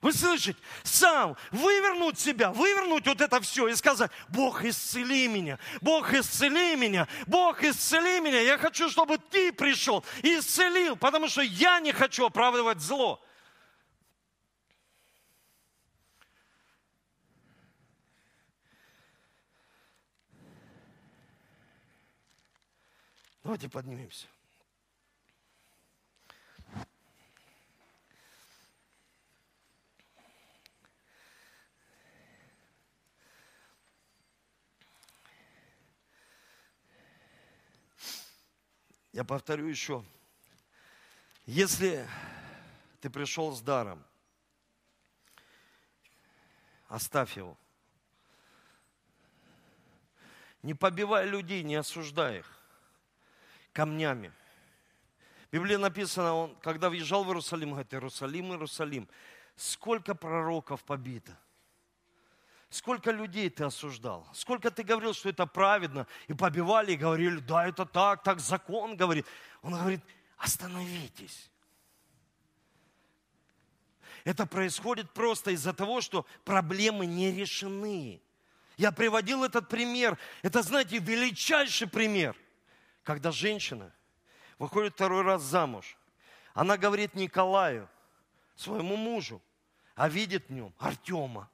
Вы 0.00 0.12
слышите? 0.12 0.58
Сам 0.82 1.36
вывернуть 1.50 2.18
себя, 2.18 2.50
вывернуть 2.50 3.06
вот 3.06 3.22
это 3.22 3.40
все 3.40 3.68
и 3.68 3.74
сказать, 3.74 4.10
Бог, 4.28 4.62
исцели 4.62 5.28
меня, 5.28 5.58
Бог, 5.80 6.12
исцели 6.12 6.76
меня, 6.76 7.08
Бог, 7.26 7.62
исцели 7.64 8.20
меня. 8.20 8.40
Я 8.40 8.58
хочу, 8.58 8.90
чтобы 8.90 9.16
ты 9.16 9.50
пришел 9.50 10.04
и 10.22 10.40
исцелил, 10.40 10.96
потому 10.96 11.28
что 11.28 11.40
я 11.40 11.80
не 11.80 11.92
хочу 11.92 12.26
оправдывать 12.26 12.80
зло. 12.80 13.24
Давайте 23.44 23.68
поднимемся. 23.68 24.26
Я 39.12 39.24
повторю 39.24 39.66
еще. 39.66 40.02
Если 41.44 42.08
ты 43.02 43.10
пришел 43.10 43.54
с 43.54 43.60
даром, 43.60 44.02
оставь 46.88 47.36
его. 47.36 47.58
Не 50.62 50.72
побивай 50.72 51.28
людей, 51.28 51.62
не 51.62 51.74
осуждай 51.74 52.38
их 52.38 52.63
камнями. 53.74 54.32
В 55.48 55.52
Библии 55.52 55.76
написано, 55.76 56.34
он, 56.34 56.56
когда 56.62 56.88
въезжал 56.88 57.24
в 57.24 57.28
Иерусалим, 57.28 57.70
говорит, 57.70 57.92
Иерусалим, 57.92 58.52
Иерусалим, 58.52 59.08
сколько 59.56 60.14
пророков 60.14 60.82
побито. 60.84 61.36
Сколько 62.70 63.12
людей 63.12 63.50
ты 63.50 63.64
осуждал? 63.64 64.26
Сколько 64.32 64.70
ты 64.70 64.82
говорил, 64.82 65.14
что 65.14 65.28
это 65.28 65.46
праведно? 65.46 66.08
И 66.26 66.32
побивали, 66.32 66.92
и 66.92 66.96
говорили, 66.96 67.38
да, 67.38 67.68
это 67.68 67.84
так, 67.86 68.24
так 68.24 68.40
закон 68.40 68.96
говорит. 68.96 69.26
Он 69.62 69.74
говорит, 69.74 70.00
остановитесь. 70.38 71.50
Это 74.24 74.46
происходит 74.46 75.12
просто 75.12 75.52
из-за 75.52 75.72
того, 75.72 76.00
что 76.00 76.26
проблемы 76.44 77.06
не 77.06 77.30
решены. 77.30 78.20
Я 78.76 78.90
приводил 78.90 79.44
этот 79.44 79.68
пример. 79.68 80.18
Это, 80.42 80.62
знаете, 80.62 80.98
величайший 80.98 81.86
пример. 81.86 82.34
Когда 83.04 83.30
женщина 83.30 83.92
выходит 84.58 84.94
второй 84.94 85.22
раз 85.22 85.42
замуж, 85.42 85.96
она 86.54 86.76
говорит 86.76 87.14
Николаю, 87.14 87.88
своему 88.56 88.96
мужу, 88.96 89.42
а 89.94 90.08
видит 90.08 90.48
в 90.48 90.52
нем 90.52 90.72
Артема. 90.78 91.50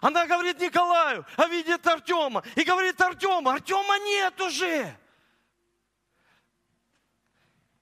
Она 0.00 0.26
говорит 0.26 0.60
Николаю, 0.60 1.24
а 1.36 1.46
видит 1.46 1.86
Артема. 1.86 2.42
И 2.54 2.64
говорит 2.64 3.00
Артема, 3.00 3.54
Артема 3.54 3.98
нет 4.00 4.38
уже. 4.40 4.96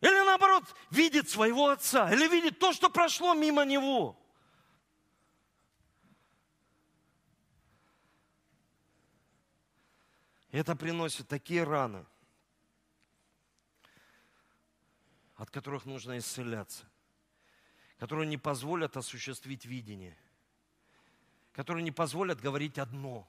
Или 0.00 0.26
наоборот, 0.26 0.64
видит 0.90 1.28
своего 1.28 1.68
отца, 1.68 2.12
или 2.12 2.28
видит 2.28 2.58
то, 2.58 2.72
что 2.72 2.88
прошло 2.88 3.34
мимо 3.34 3.64
него. 3.64 4.16
Это 10.52 10.76
приносит 10.76 11.26
такие 11.28 11.64
раны, 11.64 12.04
от 15.42 15.50
которых 15.50 15.86
нужно 15.86 16.18
исцеляться, 16.18 16.86
которые 17.98 18.28
не 18.28 18.38
позволят 18.38 18.96
осуществить 18.96 19.64
видение, 19.64 20.16
которые 21.52 21.82
не 21.82 21.90
позволят 21.90 22.40
говорить 22.40 22.78
одно, 22.78 23.28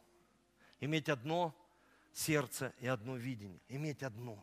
иметь 0.80 1.09
одно 1.09 1.55
сердце 2.14 2.72
и 2.78 2.86
одно 2.86 3.16
видение, 3.16 3.59
иметь 3.68 4.03
одно. 4.03 4.38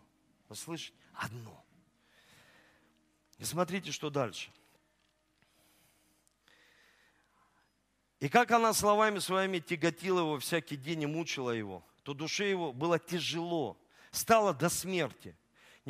Вы 0.49 0.57
слышите? 0.57 0.99
Одно. 1.15 1.65
И 3.39 3.45
смотрите, 3.45 3.93
что 3.93 4.11
дальше. 4.11 4.51
И 8.19 8.29
как 8.29 8.51
она 8.51 8.73
словами 8.73 9.21
своими 9.21 9.61
тяготила 9.61 10.19
его 10.19 10.41
всякий 10.41 10.77
день 10.77 11.03
и 11.03 11.07
мучила 11.07 11.53
его– 11.53 11.87
то 12.03 12.15
душе 12.15 12.51
его 12.51 12.73
было 12.73 12.99
тяжело, 12.99 13.79
стало 14.11 14.55
до 14.55 14.69
смерти. 14.69 15.37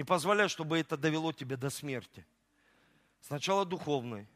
Не 0.01 0.05
позволяй, 0.05 0.49
чтобы 0.49 0.79
это 0.79 0.97
довело 0.97 1.31
тебя 1.31 1.59
до 1.59 1.69
смерти. 1.69 2.25
Сначала 3.21 3.67
духовной. 3.67 4.27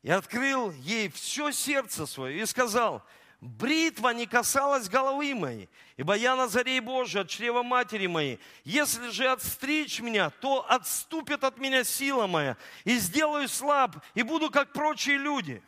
И 0.00 0.10
открыл 0.10 0.70
ей 0.70 1.10
все 1.10 1.52
сердце 1.52 2.06
свое 2.06 2.40
и 2.40 2.46
сказал, 2.46 3.04
бритва 3.42 4.14
не 4.14 4.24
касалась 4.24 4.88
головы 4.88 5.34
моей, 5.34 5.68
ибо 5.98 6.16
я 6.16 6.36
Назарей 6.36 6.80
Божий 6.80 7.20
от 7.20 7.28
чрева 7.28 7.62
матери 7.62 8.06
моей. 8.06 8.40
Если 8.64 9.10
же 9.10 9.28
отстричь 9.28 10.00
меня, 10.00 10.30
то 10.30 10.64
отступит 10.70 11.44
от 11.44 11.58
меня 11.58 11.84
сила 11.84 12.26
моя, 12.26 12.56
и 12.84 12.96
сделаю 12.96 13.46
слаб, 13.46 14.02
и 14.14 14.22
буду 14.22 14.50
как 14.50 14.72
прочие 14.72 15.18
люди. 15.18 15.62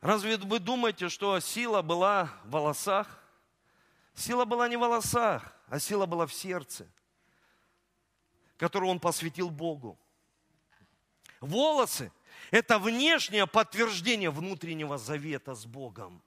Разве 0.00 0.36
вы 0.36 0.60
думаете, 0.60 1.08
что 1.08 1.40
сила 1.40 1.82
была 1.82 2.30
в 2.44 2.50
волосах? 2.50 3.18
Сила 4.14 4.44
была 4.44 4.68
не 4.68 4.76
в 4.76 4.80
волосах, 4.80 5.52
а 5.68 5.78
сила 5.78 6.06
была 6.06 6.26
в 6.26 6.32
сердце, 6.32 6.88
которую 8.56 8.90
он 8.90 9.00
посвятил 9.00 9.50
Богу. 9.50 9.98
Волосы– 11.40 12.12
это 12.50 12.78
внешнее 12.78 13.46
подтверждение 13.46 14.30
внутреннего 14.30 14.98
завета 14.98 15.54
с 15.54 15.66
Богом. 15.66 16.22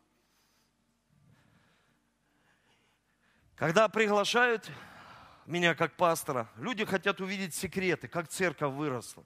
Когда 3.55 3.87
приглашают 3.89 4.69
меня 5.45 5.75
как 5.75 5.95
пастора, 5.95 6.49
люди 6.55 6.83
хотят 6.83 7.21
увидеть 7.21 7.53
секреты, 7.53 8.07
как 8.07 8.27
церковь 8.27 8.73
выросла 8.73 9.25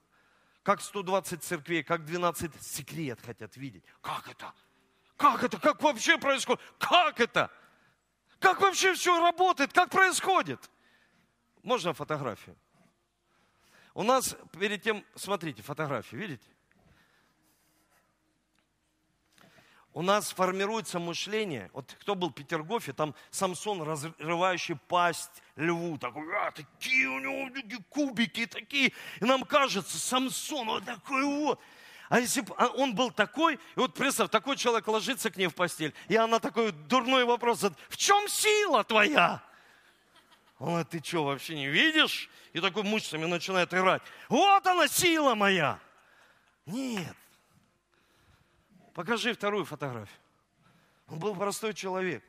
как 0.66 0.80
120 0.80 1.44
церквей, 1.44 1.84
как 1.84 2.04
12 2.04 2.60
секрет 2.60 3.20
хотят 3.24 3.56
видеть. 3.56 3.84
Как 4.00 4.28
это? 4.28 4.52
Как 5.16 5.44
это? 5.44 5.60
Как 5.60 5.80
вообще 5.80 6.18
происходит? 6.18 6.60
Как 6.80 7.20
это? 7.20 7.52
Как 8.40 8.60
вообще 8.60 8.94
все 8.94 9.16
работает? 9.16 9.72
Как 9.72 9.90
происходит? 9.90 10.68
Можно 11.62 11.94
фотографию? 11.94 12.56
У 13.94 14.02
нас 14.02 14.36
перед 14.58 14.82
тем, 14.82 15.04
смотрите, 15.14 15.62
фотографию, 15.62 16.20
видите? 16.20 16.50
У 19.96 20.02
нас 20.02 20.30
формируется 20.30 20.98
мышление. 20.98 21.70
Вот 21.72 21.96
кто 21.98 22.14
был 22.14 22.28
в 22.28 22.34
Петергофе, 22.34 22.92
там 22.92 23.14
Самсон, 23.30 23.80
разрывающий 23.80 24.76
пасть 24.76 25.42
льву, 25.56 25.96
такой, 25.96 26.22
а, 26.36 26.50
такие 26.50 27.08
у 27.08 27.18
него 27.18 27.48
такие 27.48 27.82
кубики 27.88 28.44
такие. 28.44 28.92
И 29.20 29.24
нам 29.24 29.42
кажется, 29.42 29.96
Самсон 29.96 30.66
вот 30.66 30.84
такой 30.84 31.24
вот. 31.24 31.58
А 32.10 32.20
если 32.20 32.42
бы 32.42 32.54
а 32.58 32.66
он 32.66 32.94
был 32.94 33.10
такой, 33.10 33.54
и 33.54 33.58
вот 33.76 33.94
представь, 33.94 34.28
такой 34.28 34.58
человек 34.58 34.86
ложится 34.86 35.30
к 35.30 35.38
ней 35.38 35.46
в 35.46 35.54
постель, 35.54 35.94
и 36.08 36.16
она 36.16 36.40
такой 36.40 36.72
дурной 36.72 37.24
вопрос 37.24 37.60
задает, 37.60 37.82
в 37.88 37.96
чем 37.96 38.28
сила 38.28 38.84
твоя? 38.84 39.42
Он 40.58 40.68
говорит, 40.68 40.90
ты 40.90 41.02
что, 41.02 41.24
вообще 41.24 41.54
не 41.54 41.68
видишь? 41.68 42.28
И 42.52 42.60
такой 42.60 42.82
мышцами 42.82 43.24
начинает 43.24 43.72
играть. 43.72 44.02
Вот 44.28 44.66
она, 44.66 44.88
сила 44.88 45.34
моя. 45.34 45.80
Нет. 46.66 47.16
Покажи 48.96 49.34
вторую 49.34 49.66
фотографию. 49.66 50.18
Он 51.08 51.18
был 51.18 51.36
простой 51.36 51.74
человек. 51.74 52.24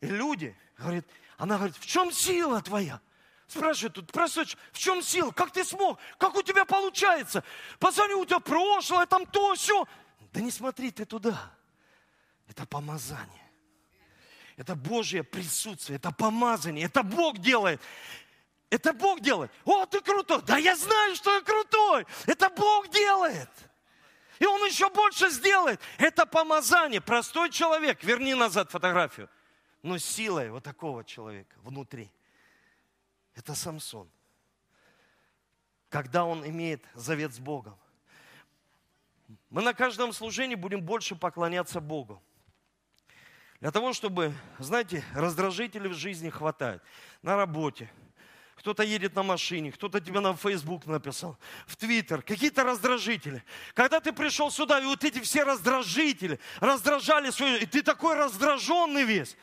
И 0.00 0.06
люди, 0.06 0.56
говорит, 0.78 1.04
она 1.36 1.56
говорит, 1.56 1.74
в 1.76 1.84
чем 1.84 2.12
сила 2.12 2.62
твоя? 2.62 3.00
Спрашивает 3.48 3.94
тут, 3.94 4.12
простой, 4.12 4.44
в 4.70 4.78
чем 4.78 5.02
сила? 5.02 5.32
Как 5.32 5.50
ты 5.50 5.64
смог? 5.64 5.98
Как 6.16 6.36
у 6.36 6.42
тебя 6.42 6.64
получается? 6.64 7.42
Посмотри, 7.80 8.14
у 8.14 8.24
тебя 8.24 8.38
прошлое, 8.38 9.04
там 9.06 9.26
то, 9.26 9.56
все. 9.56 9.84
Да 10.32 10.40
не 10.40 10.52
смотри 10.52 10.92
ты 10.92 11.04
туда. 11.04 11.52
Это 12.46 12.64
помазание. 12.64 13.50
Это 14.56 14.76
Божье 14.76 15.24
присутствие, 15.24 15.96
это 15.96 16.12
помазание, 16.12 16.86
это 16.86 17.02
Бог 17.02 17.38
делает. 17.38 17.80
Это 18.70 18.92
Бог 18.92 19.20
делает. 19.22 19.50
О, 19.64 19.86
ты 19.86 20.02
крутой. 20.02 20.42
Да 20.42 20.56
я 20.56 20.76
знаю, 20.76 21.16
что 21.16 21.34
я 21.34 21.40
крутой. 21.40 22.06
Это 22.26 22.48
Бог 22.48 22.88
делает. 22.90 23.50
И 24.40 24.46
он 24.46 24.64
еще 24.66 24.88
больше 24.90 25.28
сделает. 25.28 25.80
Это 25.98 26.26
помазание. 26.26 27.00
Простой 27.00 27.50
человек. 27.50 28.02
Верни 28.02 28.34
назад 28.34 28.70
фотографию. 28.70 29.28
Но 29.82 29.98
силой 29.98 30.50
вот 30.50 30.64
такого 30.64 31.04
человека 31.04 31.54
внутри. 31.62 32.10
Это 33.34 33.54
Самсон. 33.54 34.10
Когда 35.90 36.24
он 36.24 36.44
имеет 36.46 36.84
завет 36.94 37.34
с 37.34 37.38
Богом. 37.38 37.78
Мы 39.50 39.62
на 39.62 39.74
каждом 39.74 40.12
служении 40.12 40.54
будем 40.54 40.80
больше 40.80 41.14
поклоняться 41.14 41.80
Богу. 41.80 42.22
Для 43.60 43.70
того, 43.70 43.92
чтобы, 43.92 44.32
знаете, 44.58 45.04
раздражителей 45.14 45.90
в 45.90 45.94
жизни 45.94 46.30
хватает. 46.30 46.82
На 47.20 47.36
работе, 47.36 47.90
кто-то 48.60 48.82
едет 48.82 49.14
на 49.14 49.22
машине, 49.22 49.72
кто-то 49.72 50.00
тебе 50.00 50.20
на 50.20 50.36
Facebook 50.36 50.84
написал, 50.84 51.38
в 51.66 51.76
Твиттер, 51.76 52.20
какие-то 52.20 52.62
раздражители. 52.62 53.42
Когда 53.72 54.00
ты 54.00 54.12
пришел 54.12 54.50
сюда, 54.50 54.80
и 54.80 54.84
вот 54.84 55.02
эти 55.02 55.18
все 55.20 55.44
раздражители 55.44 56.38
раздражали 56.60 57.30
свою, 57.30 57.56
и 57.56 57.64
ты 57.64 57.82
такой 57.82 58.16
раздраженный 58.16 59.04
весь, 59.04 59.34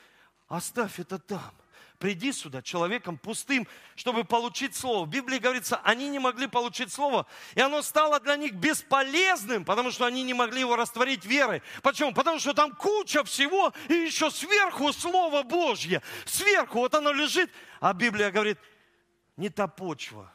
оставь 0.47 0.99
это 0.99 1.17
там. 1.17 1.51
Приди 1.97 2.31
сюда 2.31 2.61
человеком 2.61 3.17
пустым, 3.17 3.67
чтобы 3.95 4.23
получить 4.23 4.75
слово. 4.75 5.05
В 5.05 5.09
Библии 5.09 5.39
говорится, 5.39 5.81
они 5.83 6.09
не 6.09 6.19
могли 6.19 6.45
получить 6.45 6.93
слово, 6.93 7.25
и 7.55 7.59
оно 7.59 7.81
стало 7.81 8.19
для 8.19 8.35
них 8.35 8.53
бесполезным, 8.53 9.65
потому 9.65 9.89
что 9.89 10.05
они 10.05 10.21
не 10.21 10.35
могли 10.35 10.59
его 10.59 10.75
растворить 10.75 11.25
верой. 11.25 11.63
Почему? 11.81 12.13
Потому 12.13 12.37
что 12.37 12.53
там 12.53 12.71
куча 12.73 13.23
всего, 13.23 13.73
и 13.89 13.95
еще 13.95 14.29
сверху 14.29 14.93
Слово 14.93 15.41
Божье. 15.41 16.03
Сверху 16.25 16.77
вот 16.77 16.93
оно 16.93 17.11
лежит, 17.11 17.49
а 17.79 17.93
Библия 17.93 18.29
говорит, 18.29 18.59
не 19.37 19.49
та 19.49 19.67
почва 19.67 20.31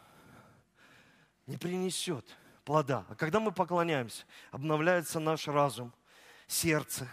не 1.47 1.57
принесет 1.57 2.25
плода. 2.65 3.05
А 3.09 3.15
когда 3.15 3.41
мы 3.41 3.53
поклоняемся, 3.53 4.25
обновляется 4.51 5.21
наш 5.21 5.49
разум, 5.49 5.93
сердце. 6.47 7.09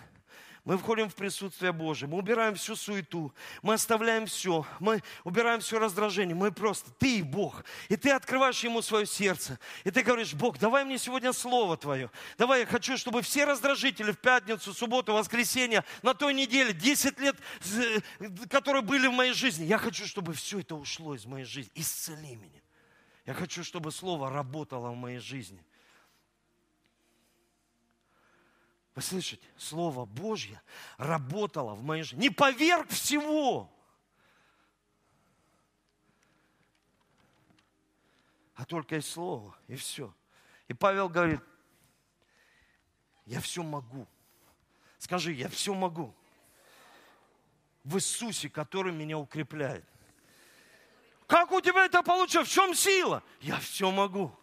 Мы 0.69 0.77
входим 0.77 1.09
в 1.09 1.15
присутствие 1.15 1.71
Божие, 1.71 2.07
мы 2.07 2.19
убираем 2.19 2.53
всю 2.53 2.75
суету, 2.75 3.33
мы 3.63 3.73
оставляем 3.73 4.27
все, 4.27 4.67
мы 4.79 5.01
убираем 5.23 5.61
все 5.61 5.79
раздражение. 5.79 6.35
Мы 6.35 6.51
просто, 6.51 6.91
ты 6.91 7.17
и 7.17 7.21
Бог. 7.23 7.65
И 7.87 7.95
ты 7.95 8.11
открываешь 8.11 8.63
Ему 8.63 8.83
свое 8.83 9.07
сердце. 9.07 9.57
И 9.83 9.89
ты 9.89 10.03
говоришь, 10.03 10.35
Бог, 10.35 10.59
давай 10.59 10.85
мне 10.85 10.99
сегодня 10.99 11.33
Слово 11.33 11.75
Твое. 11.75 12.11
Давай, 12.37 12.59
я 12.59 12.65
хочу, 12.67 12.97
чтобы 12.97 13.23
все 13.23 13.45
раздражители 13.45 14.11
в 14.11 14.19
пятницу, 14.19 14.71
субботу, 14.71 15.11
воскресенье, 15.13 15.83
на 16.03 16.13
той 16.13 16.35
неделе, 16.35 16.71
10 16.71 17.19
лет, 17.19 17.35
которые 18.51 18.83
были 18.83 19.07
в 19.07 19.13
моей 19.13 19.33
жизни, 19.33 19.65
я 19.65 19.79
хочу, 19.79 20.05
чтобы 20.05 20.35
все 20.35 20.59
это 20.59 20.75
ушло 20.75 21.15
из 21.15 21.25
моей 21.25 21.45
жизни. 21.45 21.71
Исцели 21.73 22.35
меня. 22.35 22.61
Я 23.25 23.33
хочу, 23.33 23.63
чтобы 23.63 23.91
Слово 23.91 24.29
работало 24.29 24.91
в 24.91 24.95
моей 24.95 25.17
жизни. 25.17 25.65
Вы 28.95 29.01
слышите? 29.01 29.47
Слово 29.57 30.05
Божье 30.05 30.61
работало 30.97 31.73
в 31.75 31.83
моей 31.83 32.03
жизни. 32.03 32.23
Не 32.23 32.29
поверг 32.29 32.89
всего. 32.89 33.71
А 38.55 38.65
только 38.65 38.95
есть 38.95 39.09
Слово, 39.09 39.55
и 39.67 39.75
все. 39.75 40.13
И 40.67 40.73
Павел 40.73 41.07
говорит, 41.07 41.39
я 43.25 43.39
все 43.39 43.63
могу. 43.63 44.07
Скажи, 44.97 45.31
я 45.31 45.47
все 45.47 45.73
могу. 45.73 46.13
В 47.83 47.95
Иисусе, 47.95 48.49
который 48.49 48.91
меня 48.91 49.17
укрепляет. 49.17 49.85
Как 51.25 51.51
у 51.51 51.61
тебя 51.61 51.85
это 51.85 52.03
получилось? 52.03 52.49
В 52.49 52.51
чем 52.51 52.75
сила? 52.75 53.23
Я 53.39 53.59
все 53.59 53.91
могу 53.91 54.38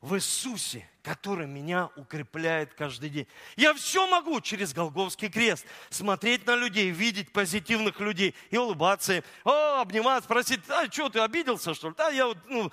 в 0.00 0.14
Иисусе, 0.14 0.88
который 1.02 1.46
меня 1.46 1.90
укрепляет 1.96 2.72
каждый 2.74 3.10
день. 3.10 3.26
Я 3.56 3.74
все 3.74 4.06
могу 4.06 4.40
через 4.40 4.72
Голговский 4.72 5.28
крест 5.28 5.66
смотреть 5.90 6.46
на 6.46 6.54
людей, 6.54 6.90
видеть 6.90 7.32
позитивных 7.32 7.98
людей 7.98 8.34
и 8.50 8.56
улыбаться 8.56 9.14
им, 9.14 9.22
о, 9.44 9.80
обниматься, 9.80 10.28
просить, 10.28 10.60
а 10.68 10.90
что, 10.90 11.08
ты 11.08 11.18
обиделся, 11.18 11.74
что 11.74 11.88
ли? 11.88 11.94
Да, 11.96 12.10
я 12.10 12.26
вот, 12.26 12.38
ну, 12.46 12.70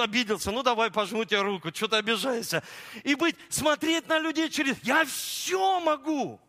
обиделся, 0.00 0.50
ну 0.50 0.62
давай 0.62 0.90
пожму 0.90 1.24
тебе 1.24 1.42
руку, 1.42 1.74
что 1.74 1.88
ты 1.88 1.96
обижаешься. 1.96 2.62
И 3.04 3.14
быть, 3.14 3.36
смотреть 3.50 4.08
на 4.08 4.18
людей 4.18 4.48
через, 4.48 4.76
я 4.82 5.04
все 5.04 5.80
могу. 5.80 6.40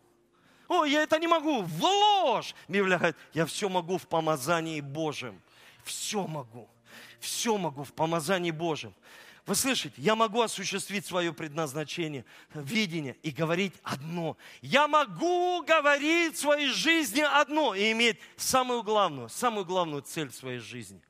О, 0.70 0.86
я 0.86 1.04
это 1.04 1.20
не 1.20 1.28
могу, 1.28 1.64
в 1.64 1.84
ложь. 1.84 2.54
Библия 2.68 2.98
говорит, 2.98 3.18
я 3.34 3.46
все 3.46 3.68
могу 3.68 3.98
в 3.98 4.08
помазании 4.08 4.80
Божьем. 4.82 5.42
Все 5.84 6.28
могу. 6.28 6.70
Все 7.20 7.58
могу 7.58 7.84
в 7.84 7.94
помазании 7.94 8.52
Божьем. 8.52 8.94
Вы 9.48 9.56
слышите, 9.56 9.96
я 10.02 10.14
могу 10.18 10.42
осуществить 10.42 11.06
свое 11.06 11.32
предназначение, 11.32 12.26
видение 12.54 13.16
и 13.24 13.32
говорить 13.32 13.74
одно. 13.82 14.36
Я 14.62 14.90
могу 14.90 15.64
говорить 15.64 16.36
в 16.36 16.40
своей 16.40 16.68
жизни 16.68 17.22
одно 17.22 17.74
и 17.74 17.94
иметь 17.94 18.20
самую 18.36 18.84
главную, 18.84 19.30
самую 19.30 19.66
главную 19.66 20.02
цель 20.02 20.34
своей 20.34 20.60
жизни. 20.60 21.02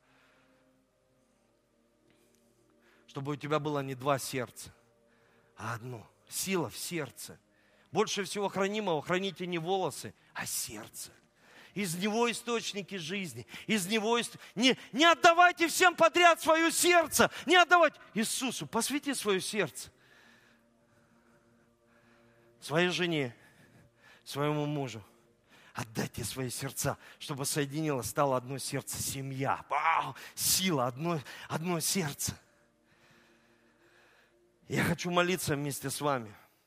Чтобы 3.08 3.32
у 3.32 3.36
тебя 3.36 3.58
было 3.58 3.80
не 3.80 3.96
два 3.96 4.20
сердца, 4.20 4.72
а 5.56 5.74
одно. 5.74 6.08
Сила 6.28 6.70
в 6.70 6.76
сердце. 6.76 7.40
Больше 7.90 8.22
всего 8.22 8.48
хранимого 8.48 9.02
храните 9.02 9.48
не 9.48 9.58
волосы, 9.58 10.14
а 10.32 10.46
сердце 10.46 11.10
из 11.82 11.94
него 11.94 12.30
источники 12.30 12.96
жизни, 12.96 13.46
из 13.66 13.86
него 13.86 14.18
не, 14.54 14.76
не 14.92 15.04
отдавайте 15.04 15.68
всем 15.68 15.94
подряд 15.94 16.40
свое 16.40 16.72
сердце, 16.72 17.30
не 17.46 17.56
отдавайте 17.56 17.98
Иисусу, 18.14 18.66
посвяти 18.66 19.14
свое 19.14 19.40
сердце 19.40 19.90
своей 22.60 22.88
жене, 22.88 23.34
своему 24.24 24.66
мужу. 24.66 25.02
Отдайте 25.72 26.24
свои 26.24 26.50
сердца, 26.50 26.98
чтобы 27.20 27.44
соединилось, 27.46 28.08
стало 28.08 28.36
одно 28.36 28.58
сердце, 28.58 29.00
семья. 29.00 29.64
Вау, 29.68 30.16
сила, 30.34 30.88
одно, 30.88 31.20
одно 31.48 31.78
сердце. 31.78 32.36
Я 34.66 34.82
хочу 34.82 35.10
молиться 35.10 35.54
вместе 35.54 35.88
с 35.88 36.00
вами. 36.00 36.34